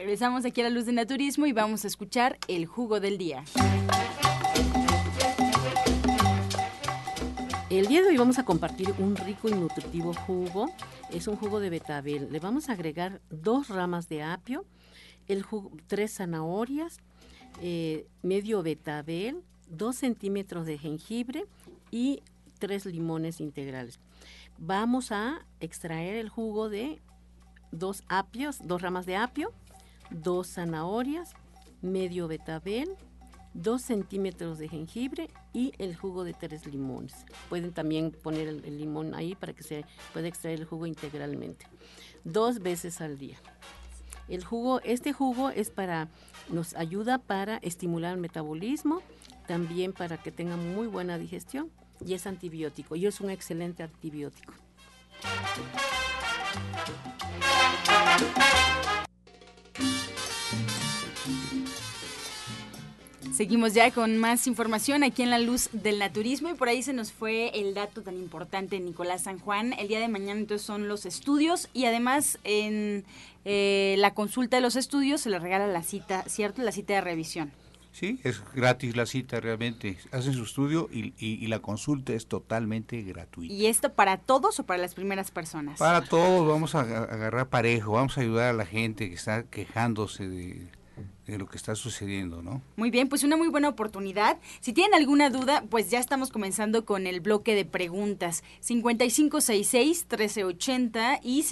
[0.06, 3.44] Regresamos aquí a La Luz del Naturismo y vamos a escuchar el jugo del día.
[7.72, 10.70] El día de hoy vamos a compartir un rico y nutritivo jugo.
[11.12, 12.32] Es un jugo de betabel.
[12.32, 14.64] Le vamos a agregar dos ramas de apio,
[15.88, 17.00] tres zanahorias,
[17.64, 19.42] eh, medio betabel,
[19.72, 21.48] dos centímetros de jengibre
[21.90, 22.22] y
[22.60, 24.00] tres limones integrales.
[24.60, 27.02] Vamos a extraer el jugo de
[27.72, 29.52] dos apios, dos ramas de apio,
[30.10, 31.34] dos zanahorias,
[31.82, 32.96] medio betabel,
[33.54, 37.26] dos centímetros de jengibre y el jugo de tres limones.
[37.50, 41.66] Pueden también poner el, limón ahí para que se pueda extraer el jugo integralmente.
[42.24, 43.38] Dos veces al día.
[44.28, 46.10] El jugo, este jugo es para,
[46.50, 49.02] nos ayuda para estimular el metabolismo,
[49.48, 51.72] también para que tenga muy buena digestión
[52.06, 54.54] y es antibiótico y es un excelente antibiótico.
[63.36, 66.94] Seguimos ya con más información aquí en la luz del naturismo y por ahí se
[66.94, 69.74] nos fue el dato tan importante Nicolás San Juan.
[69.74, 73.04] El día de mañana entonces son los estudios y además en
[73.44, 76.64] eh, la consulta de los estudios se le regala la cita, ¿cierto?
[76.64, 77.52] La cita de revisión.
[77.92, 79.98] Sí, es gratis la cita realmente.
[80.14, 83.54] Hacen su estudio y, y, la consulta es totalmente gratuita.
[83.54, 85.78] ¿Y esto para todos o para las primeras personas?
[85.78, 90.30] Para todos, vamos a agarrar parejo, vamos a ayudar a la gente que está quejándose
[90.30, 90.70] de
[91.28, 92.62] de lo que está sucediendo, ¿no?
[92.76, 94.38] Muy bien, pues una muy buena oportunidad.
[94.60, 98.44] Si tienen alguna duda, pues ya estamos comenzando con el bloque de preguntas.
[98.64, 101.44] 5566-1380 y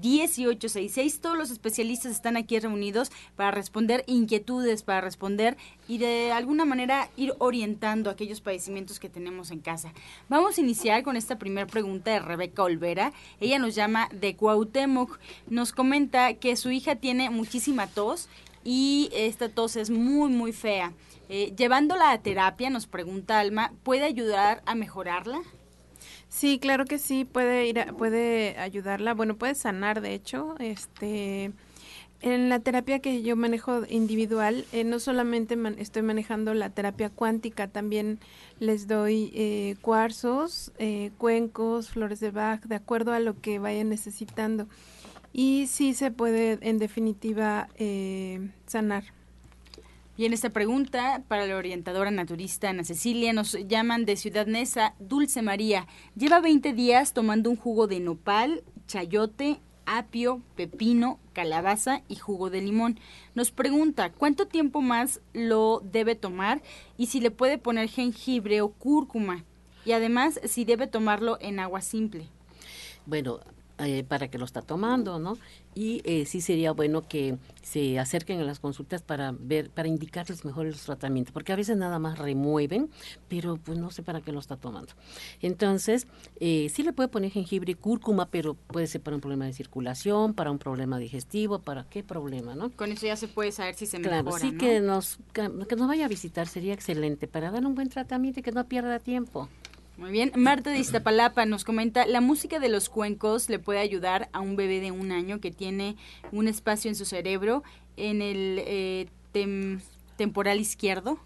[0.00, 1.20] 5546-1866.
[1.20, 7.08] Todos los especialistas están aquí reunidos para responder inquietudes, para responder y de alguna manera
[7.16, 9.92] ir orientando aquellos padecimientos que tenemos en casa.
[10.28, 13.12] Vamos a iniciar con esta primera pregunta de Rebeca Olvera.
[13.40, 15.18] Ella nos llama de Cuauhtémoc.
[15.48, 18.28] Nos comenta que su hija tiene muchísima tos
[18.64, 20.92] y esta tos es muy, muy fea.
[21.30, 25.42] Eh, llevándola a terapia, nos pregunta Alma, ¿puede ayudar a mejorarla?
[26.28, 31.52] Sí, claro que sí, puede ir puede ayudarla, bueno, puede sanar de hecho, este
[32.20, 37.68] en la terapia que yo manejo individual, eh, no solamente estoy manejando la terapia cuántica,
[37.68, 38.18] también
[38.58, 43.88] les doy eh, cuarzos, eh, cuencos, flores de Bach, de acuerdo a lo que vayan
[43.88, 44.66] necesitando.
[45.32, 47.68] Y sí se puede, en definitiva,
[48.66, 49.17] sanar.
[50.18, 54.96] Y en esta pregunta, para la orientadora naturista Ana Cecilia, nos llaman de Ciudad Neza,
[54.98, 55.86] Dulce María.
[56.16, 62.60] Lleva 20 días tomando un jugo de nopal, chayote, apio, pepino, calabaza y jugo de
[62.60, 62.98] limón.
[63.36, 66.62] Nos pregunta cuánto tiempo más lo debe tomar
[66.96, 69.44] y si le puede poner jengibre o cúrcuma.
[69.84, 72.26] Y además si debe tomarlo en agua simple.
[73.06, 73.38] Bueno,
[73.78, 75.38] eh, para que lo está tomando, ¿no?
[75.74, 80.44] Y eh, sí sería bueno que se acerquen a las consultas para ver, para indicarles
[80.44, 82.90] mejor los tratamientos, porque a veces nada más remueven,
[83.28, 84.92] pero pues no sé para qué lo está tomando.
[85.40, 86.08] Entonces,
[86.40, 89.52] eh, sí le puede poner jengibre y cúrcuma, pero puede ser para un problema de
[89.52, 92.70] circulación, para un problema digestivo, para qué problema, ¿no?
[92.70, 95.86] Con eso ya se puede saber si se claro, mejora, sí que nos que nos
[95.86, 99.48] vaya a visitar sería excelente para dar un buen tratamiento y que no pierda tiempo.
[99.98, 100.30] Muy bien.
[100.36, 104.54] Marta de Iztapalapa nos comenta, la música de los cuencos le puede ayudar a un
[104.54, 105.96] bebé de un año que tiene
[106.30, 107.64] un espacio en su cerebro
[107.96, 109.08] en el eh,
[110.16, 111.18] temporal izquierdo.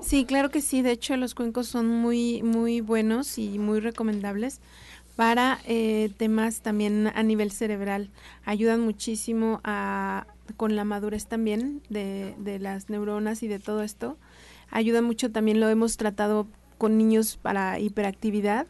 [0.00, 0.82] Sí, claro que sí.
[0.82, 4.60] De hecho, los cuencos son muy, muy buenos y muy recomendables
[5.14, 8.10] para eh, temas también a nivel cerebral.
[8.44, 14.18] Ayudan muchísimo a, con la madurez también de, de las neuronas y de todo esto.
[14.68, 16.48] Ayuda mucho también, lo hemos tratado
[16.78, 18.66] con niños para hiperactividad,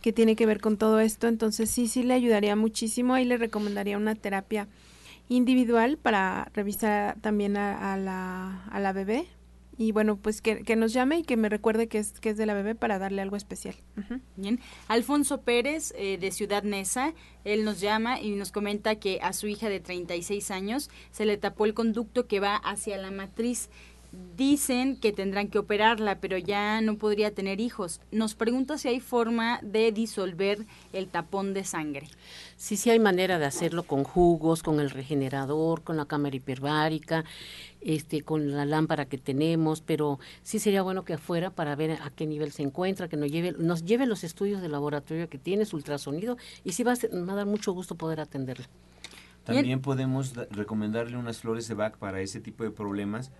[0.00, 1.28] que tiene que ver con todo esto.
[1.28, 3.14] Entonces sí, sí le ayudaría muchísimo.
[3.14, 4.68] Ahí le recomendaría una terapia
[5.28, 9.26] individual para revisar también a, la, a la bebé.
[9.78, 12.46] Y bueno, pues que, nos llame y que me recuerde que es, que es de
[12.46, 13.74] la bebé para darle algo especial.
[14.36, 14.58] Bien.
[14.88, 17.12] Alfonso Pérez, eh, de Ciudad Neza,
[17.44, 21.36] él nos llama y nos comenta que a su hija de 36 años se le
[21.36, 23.68] tapó el conducto que va hacia la matriz
[24.36, 28.00] dicen que tendrán que operarla, pero ya no podría tener hijos.
[28.10, 32.08] Nos pregunta si hay forma de disolver el tapón de sangre.
[32.56, 37.24] Sí, sí hay manera de hacerlo con jugos, con el regenerador, con la cámara hiperbárica,
[37.80, 42.10] este, con la lámpara que tenemos, pero sí sería bueno que afuera para ver a
[42.10, 45.64] qué nivel se encuentra, que nos lleve, nos lleve los estudios de laboratorio que tiene,
[45.64, 48.68] su ultrasonido, y sí va a, va a dar mucho gusto poder atenderla.
[49.44, 53.30] También podemos recomendarle unas flores de Bach para ese tipo de problemas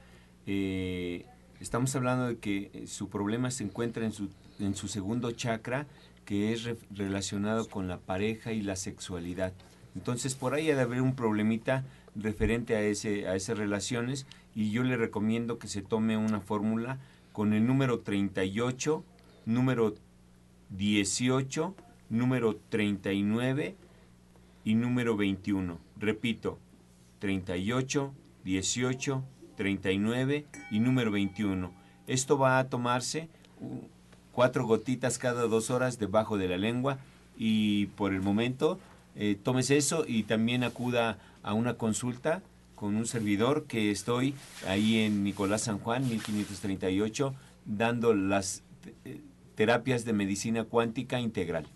[0.47, 1.27] eh,
[1.61, 4.29] estamos hablando de que eh, su problema se encuentra en su,
[4.59, 5.87] en su segundo chakra,
[6.25, 9.53] que es relacionado con la pareja y la sexualidad.
[9.95, 11.85] Entonces, por ahí ha de haber un problemita
[12.15, 16.99] referente a, ese, a esas relaciones y yo le recomiendo que se tome una fórmula
[17.33, 19.05] con el número 38,
[19.45, 19.95] número
[20.71, 21.75] 18,
[22.11, 23.77] número 39
[24.65, 25.79] y número 21.
[25.99, 26.59] Repito,
[27.21, 29.25] 38, 18,
[29.57, 31.73] 39 y número 21.
[32.07, 33.29] Esto va a tomarse
[34.33, 36.99] cuatro gotitas cada dos horas debajo de la lengua
[37.39, 38.79] y por el momento
[39.17, 42.43] eh, tomes eso y también acuda a una consulta
[42.75, 44.35] con un servidor que estoy
[44.69, 47.35] ahí en Nicolás San Juan, 1538,
[47.65, 48.63] dando las
[49.05, 49.21] eh,
[49.55, 51.67] terapias de medicina cuántica integral.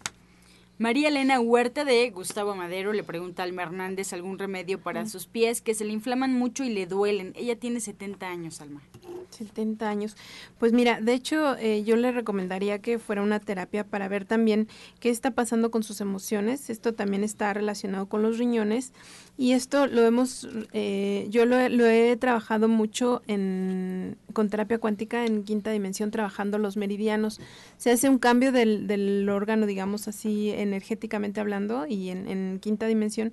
[0.81, 5.27] María Elena Huerta de Gustavo Madero le pregunta a Alma Hernández algún remedio para sus
[5.27, 7.35] pies que se le inflaman mucho y le duelen.
[7.37, 8.81] Ella tiene 70 años, Alma.
[9.29, 10.17] 70 años.
[10.59, 14.69] Pues mira, de hecho eh, yo le recomendaría que fuera una terapia para ver también
[15.01, 16.71] qué está pasando con sus emociones.
[16.71, 18.95] Esto también está relacionado con los riñones
[19.41, 25.45] y esto lo hemos, eh, yo lo, he trabajado mucho en, con terapia cuántica en
[25.45, 27.41] quinta dimensión, trabajando los meridianos.
[27.79, 33.33] Se hace un cambio del, órgano, digamos así, energéticamente hablando y en, quinta dimensión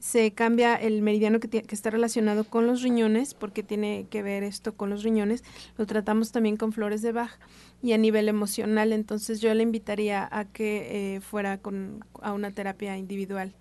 [0.00, 4.42] se cambia el meridiano que, que, está relacionado con los riñones, porque tiene que ver
[4.42, 5.44] esto con los riñones,
[5.78, 7.38] lo tratamos también con flores de Bach
[7.84, 12.50] y a nivel emocional, entonces yo le invitaría a que eh, fuera con, a una
[12.50, 13.54] terapia individual.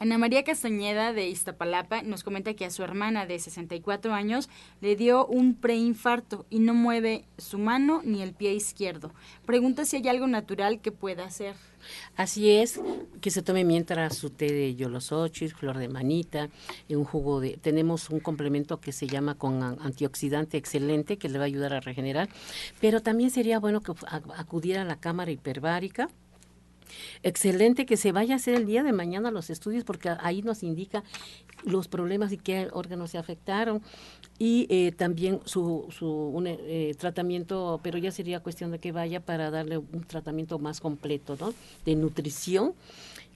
[0.00, 4.48] Ana María Castañeda de Iztapalapa nos comenta que a su hermana de 64 años
[4.80, 9.12] le dio un preinfarto y no mueve su mano ni el pie izquierdo.
[9.44, 11.54] Pregunta si hay algo natural que pueda hacer.
[12.16, 12.80] Así es,
[13.20, 16.48] que se tome mientras su té de yolosochis, flor de manita,
[16.88, 17.58] un jugo de...
[17.58, 21.80] Tenemos un complemento que se llama con antioxidante excelente que le va a ayudar a
[21.80, 22.30] regenerar,
[22.80, 23.92] pero también sería bueno que
[24.34, 26.08] acudiera a la cámara hiperbárica
[27.22, 30.62] Excelente que se vaya a hacer el día de mañana los estudios porque ahí nos
[30.62, 31.02] indica
[31.64, 33.82] los problemas y qué órganos se afectaron
[34.38, 39.20] y eh, también su, su un, eh, tratamiento, pero ya sería cuestión de que vaya
[39.20, 41.52] para darle un tratamiento más completo, ¿no?
[41.84, 42.74] De nutrición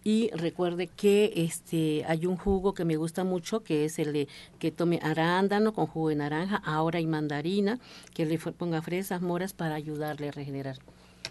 [0.04, 4.28] y recuerde que este hay un jugo que me gusta mucho que es el de
[4.58, 7.78] que tome arándano con jugo de naranja, ahora y mandarina,
[8.12, 10.76] que le ponga fresas, moras para ayudarle a regenerar.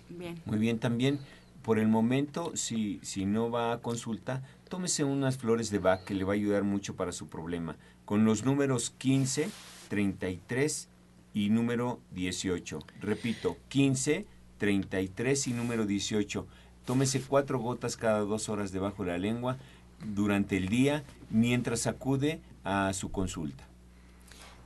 [0.09, 0.41] Bien.
[0.45, 1.19] Muy bien, también
[1.64, 6.14] por el momento, si, si no va a consulta, tómese unas flores de Bach que
[6.14, 9.49] le va a ayudar mucho para su problema, con los números 15,
[9.88, 10.89] 33
[11.34, 12.80] y número 18.
[13.01, 16.45] Repito, 15, 33 y número 18.
[16.86, 19.57] Tómese cuatro gotas cada dos horas debajo de la lengua
[20.05, 23.66] durante el día mientras acude a su consulta.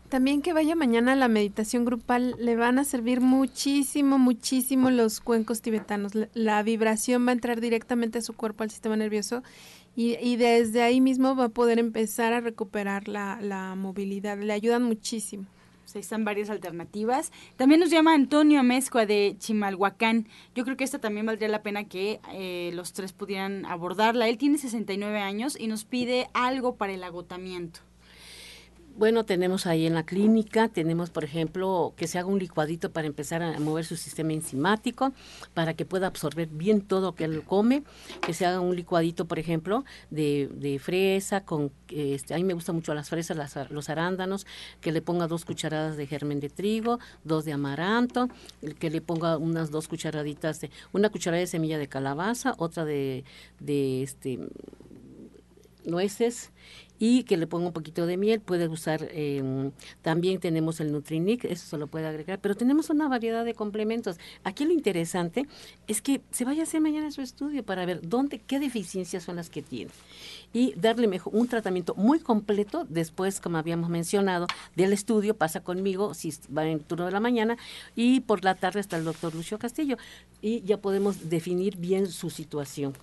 [0.10, 5.20] También que vaya mañana a la meditación grupal, le van a servir muchísimo, muchísimo los
[5.20, 6.14] cuencos tibetanos.
[6.34, 9.43] La, vibración va a entrar directamente a su cuerpo, al sistema nervioso,
[9.97, 14.38] y, desde ahí mismo va a poder empezar a recuperar la, movilidad.
[14.38, 15.45] Le ayudan muchísimo.
[15.84, 17.34] Pues están varias alternativas.
[17.58, 20.28] También nos llama Antonio Amezcua de Chimalhuacán.
[20.55, 24.30] Yo creo que esta también valdría la pena que eh, los tres pudieran abordarla.
[24.30, 27.87] Él tiene 69 años y nos pide algo para el agotamiento.
[28.98, 33.06] Bueno, tenemos ahí en la clínica, tenemos, por ejemplo, que se haga un licuadito para
[33.06, 35.14] empezar a mover su sistema enzimático,
[35.54, 37.84] para que pueda absorber bien todo lo que él come,
[38.26, 42.56] que se haga un licuadito, por ejemplo, de, de fresa, con, este, a mí me
[42.56, 43.38] gustan mucho las fresas,
[43.70, 44.48] los arándanos,
[44.82, 48.30] que le ponga dos cucharadas de germen de trigo, dos de amaranto,
[48.80, 53.26] que le ponga unas dos cucharaditas de, una cucharada de semilla de calabaza, otra de,
[53.60, 54.39] de este
[55.88, 56.52] nueces
[57.00, 58.39] y que le ponga un poquito de miel.
[58.39, 59.72] Puede usar, em,
[60.02, 64.18] también tenemos el Nutrinic, eso se lo puede agregar, pero tenemos una variedad de complementos.
[64.43, 65.48] Aquí lo interesante
[65.88, 69.36] es que se vaya a hacer mañana su estudio para ver dónde, qué deficiencias son
[69.36, 69.91] las que tiene
[70.54, 72.86] y darle mejor, un tratamiento muy completo.
[72.89, 77.58] Después, como habíamos mencionado, del estudio pasa conmigo, si va en turno de la mañana,
[77.95, 79.98] y por la tarde está el doctor Lucio Castillo
[80.41, 82.93] y ya podemos definir bien su situación.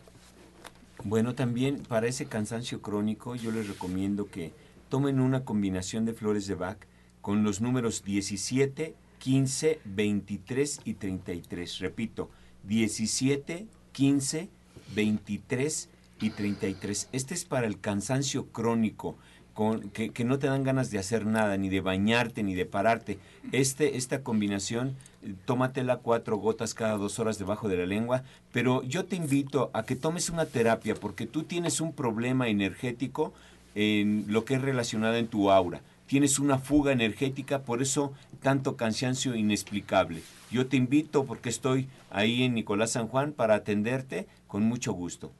[1.04, 4.52] Bueno, también para ese cansancio crónico yo les recomiendo que
[4.88, 6.78] tomen una combinación de flores de Bach
[7.20, 11.78] con los números 17, 15, 23 y 33.
[11.80, 12.30] Repito,
[12.62, 14.48] 17, 15,
[14.94, 15.88] 23
[16.22, 17.08] y 33.
[17.12, 19.16] Este es para el cansancio crónico
[19.52, 22.64] con, que, que, no te dan ganas de hacer nada, ni de bañarte, ni de
[22.64, 23.18] pararte.
[23.52, 24.96] Este, esta combinación,
[25.44, 28.22] tómatela cuatro gotas cada dos horas debajo de la lengua,
[28.52, 33.32] pero yo te invito a que tomes una terapia porque tú tienes un problema energético
[33.74, 35.80] en lo que es relacionado en tu aura.
[36.06, 38.12] Tienes una fuga energética, por eso
[38.42, 40.22] tanto cansancio inexplicable.
[40.50, 45.32] Yo te invito porque estoy ahí en Nicolás San Juan para atenderte con mucho gusto.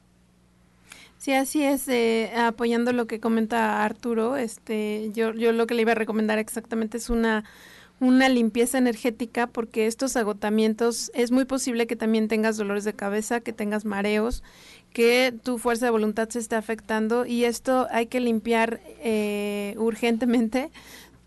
[1.17, 5.81] Sí, así es, eh, apoyando lo que comenta Arturo, este, yo, yo lo que le
[5.81, 7.45] iba a recomendar exactamente es una,
[7.99, 13.39] una limpieza energética porque estos agotamientos es muy posible que también tengas dolores de cabeza,
[13.39, 14.43] que tengas mareos,
[14.91, 20.71] que tu fuerza de voluntad se está afectando y esto hay que limpiar eh, urgentemente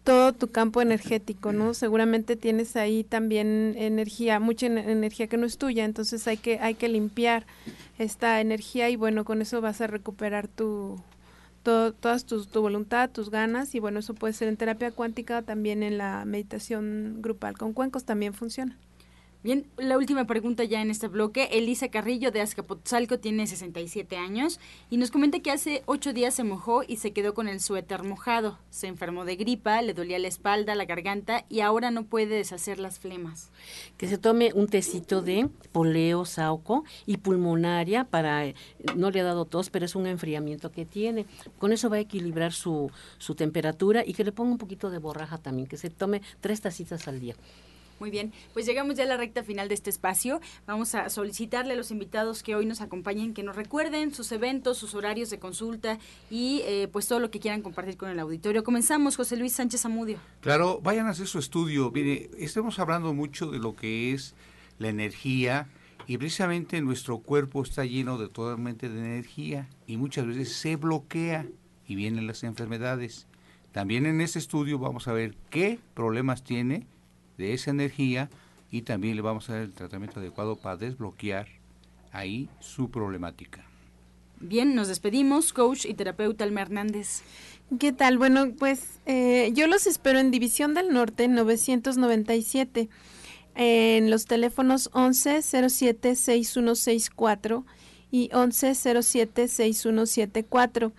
[0.04, 1.74] todo tu campo energético, ¿no?
[1.74, 6.74] Seguramente tienes ahí también energía, mucha energía que no es tuya, entonces hay que hay
[6.74, 7.44] que limpiar
[7.98, 10.96] esta energía y bueno, con eso vas a recuperar tu
[11.62, 15.82] todas tu, tu voluntad, tus ganas y bueno, eso puede ser en terapia cuántica, también
[15.82, 18.76] en la meditación grupal con cuencos también funciona.
[19.48, 21.48] Bien, la última pregunta ya en este bloque.
[21.52, 26.44] Elisa Carrillo de Azcapotzalco tiene 67 años y nos comenta que hace ocho días se
[26.44, 28.58] mojó y se quedó con el suéter mojado.
[28.68, 32.78] Se enfermó de gripa, le dolía la espalda, la garganta y ahora no puede deshacer
[32.78, 33.48] las flemas.
[33.96, 38.54] Que se tome un tecito de poleo, sauco y pulmonaria para, eh,
[38.96, 41.24] no le ha dado tos, pero es un enfriamiento que tiene.
[41.56, 42.90] Con eso va a equilibrar su
[43.34, 47.08] temperatura y que le ponga un poquito de borraja también, que se tome tres tacitas
[47.08, 47.34] al día.
[48.00, 50.40] Muy bien, pues llegamos ya a la recta final de este espacio.
[50.66, 54.78] Vamos a solicitarle a los invitados que hoy nos acompañen que nos recuerden sus eventos,
[54.78, 55.98] sus horarios de consulta
[56.30, 58.62] y eh, pues todo lo que quieran compartir con el auditorio.
[58.62, 60.18] Comenzamos, José Luis Sánchez Amudio.
[60.40, 61.90] Claro, vayan a hacer su estudio.
[61.90, 64.34] Mire, estamos hablando mucho de lo que es
[64.78, 65.68] la energía
[66.06, 71.46] y precisamente nuestro cuerpo está lleno de totalmente de energía y muchas veces se bloquea
[71.86, 73.26] y vienen las enfermedades.
[73.72, 76.86] También en este estudio vamos a ver qué problemas tiene
[77.38, 78.28] de esa energía
[78.70, 81.48] y también le vamos a dar el tratamiento adecuado para desbloquear
[82.12, 83.64] ahí su problemática.
[84.40, 87.22] Bien, nos despedimos, coach y terapeuta Alma Hernández.
[87.78, 88.18] ¿Qué tal?
[88.18, 92.90] Bueno, pues eh, yo los espero en División del Norte 997,
[93.54, 97.64] en los teléfonos 1107-6164
[98.10, 100.92] y 1107-6174.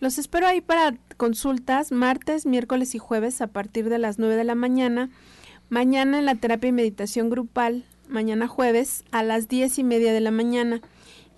[0.00, 4.44] Los espero ahí para consultas martes, miércoles y jueves a partir de las 9 de
[4.44, 5.08] la mañana
[5.70, 10.18] Mañana en la terapia y meditación grupal, mañana jueves a las diez y media de
[10.18, 10.80] la mañana.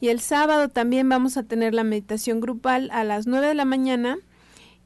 [0.01, 3.67] Y el sábado también vamos a tener la meditación grupal a las 9 de la
[3.67, 4.17] mañana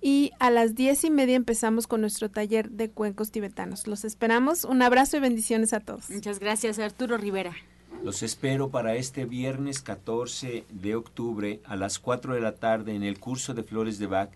[0.01, 3.86] y a las diez y media empezamos con nuestro taller de cuencos tibetanos.
[3.86, 4.64] Los esperamos.
[4.64, 6.11] Un abrazo y bendiciones a todos.
[6.11, 7.55] Muchas gracias, Arturo Rivera.
[8.03, 13.05] Los espero para este viernes 14 de octubre a las 4 de la tarde en
[13.05, 14.30] el curso de Flores de Bach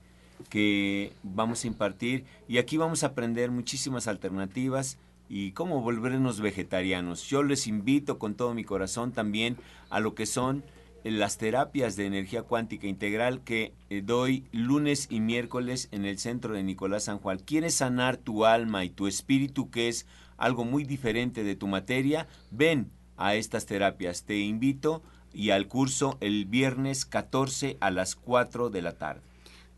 [0.49, 7.29] que vamos a impartir y aquí vamos a aprender muchísimas alternativas y cómo volvernos vegetarianos.
[7.29, 9.57] Yo les invito con todo mi corazón también
[9.89, 10.65] a lo que son
[11.05, 16.55] las terapias de energía cuántica integral que eh, doy lunes y miércoles en el centro
[16.55, 17.39] de Nicolás San Juan.
[17.39, 22.27] ¿Quieres sanar tu alma y tu espíritu, que es algo muy diferente de tu materia?
[22.51, 24.25] Ven a estas terapias.
[24.25, 29.23] Te invito y al curso el viernes 14 a las 4 de la tarde.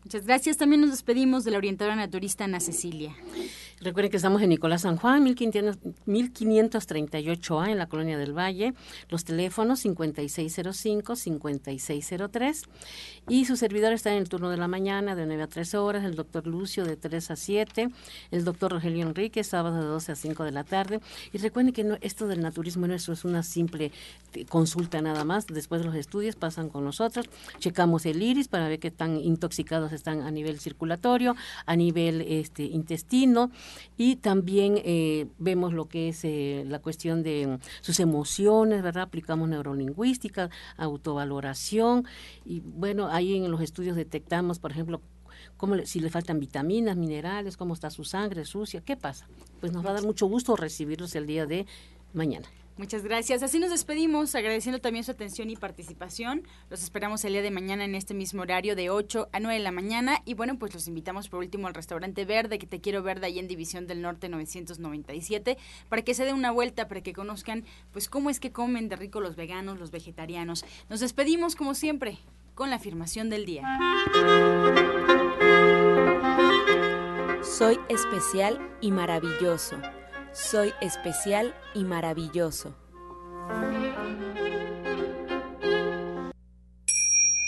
[0.03, 0.57] Muchas gracias.
[0.57, 3.15] También nos despedimos de la orientadora naturista Ana Cecilia.
[3.83, 8.73] Recuerden que estamos en Nicolás San Juan, 1538A, en la Colonia del Valle.
[9.09, 12.63] Los teléfonos 5605-5603.
[13.27, 16.05] Y su servidor está en el turno de la mañana, de 9 a 3 horas.
[16.05, 17.89] El doctor Lucio, de 3 a 7.
[18.31, 21.01] El doctor Rogelio Enrique, sábado de 12 a 5 de la tarde.
[21.33, 23.91] Y recuerden que no, esto del naturismo nuestro es una simple
[24.33, 25.45] eh, consulta nada más.
[25.47, 27.25] Después de los estudios pasan con nosotros.
[27.59, 32.63] Checamos el iris para ver qué tan intoxicados están a nivel circulatorio, a nivel este,
[32.63, 33.51] intestino
[33.97, 39.03] y también eh, vemos lo que es eh, la cuestión de mm, sus emociones, ¿verdad?
[39.03, 42.05] Aplicamos neurolingüística, autovaloración
[42.45, 45.01] y bueno, ahí en los estudios detectamos, por ejemplo,
[45.57, 49.27] cómo si le faltan vitaminas, minerales, cómo está su sangre sucia, ¿qué pasa?
[49.59, 51.65] Pues nos va a dar mucho gusto recibirlos el día de
[52.13, 52.47] mañana.
[52.75, 53.43] Muchas gracias.
[53.43, 56.47] Así nos despedimos, agradeciendo también su atención y participación.
[56.71, 59.63] Los esperamos el día de mañana en este mismo horario de 8 a 9 de
[59.63, 60.21] la mañana.
[60.25, 63.27] Y bueno, pues los invitamos por último al restaurante Verde, que te quiero ver de
[63.27, 65.57] ahí en División del Norte 997,
[65.87, 68.95] para que se den una vuelta, para que conozcan pues cómo es que comen de
[68.95, 70.65] rico los veganos, los vegetarianos.
[70.89, 72.17] Nos despedimos como siempre
[72.55, 73.63] con la afirmación del día.
[77.43, 79.77] Soy especial y maravilloso.
[80.33, 82.75] Soy especial y maravilloso.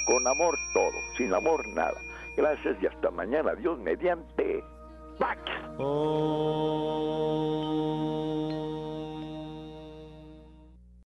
[0.05, 1.99] Con amor todo, sin amor nada.
[2.37, 3.55] Gracias y hasta mañana.
[3.55, 4.63] Dios mediante.
[5.17, 5.41] Pax.
[5.79, 6.75] Oh.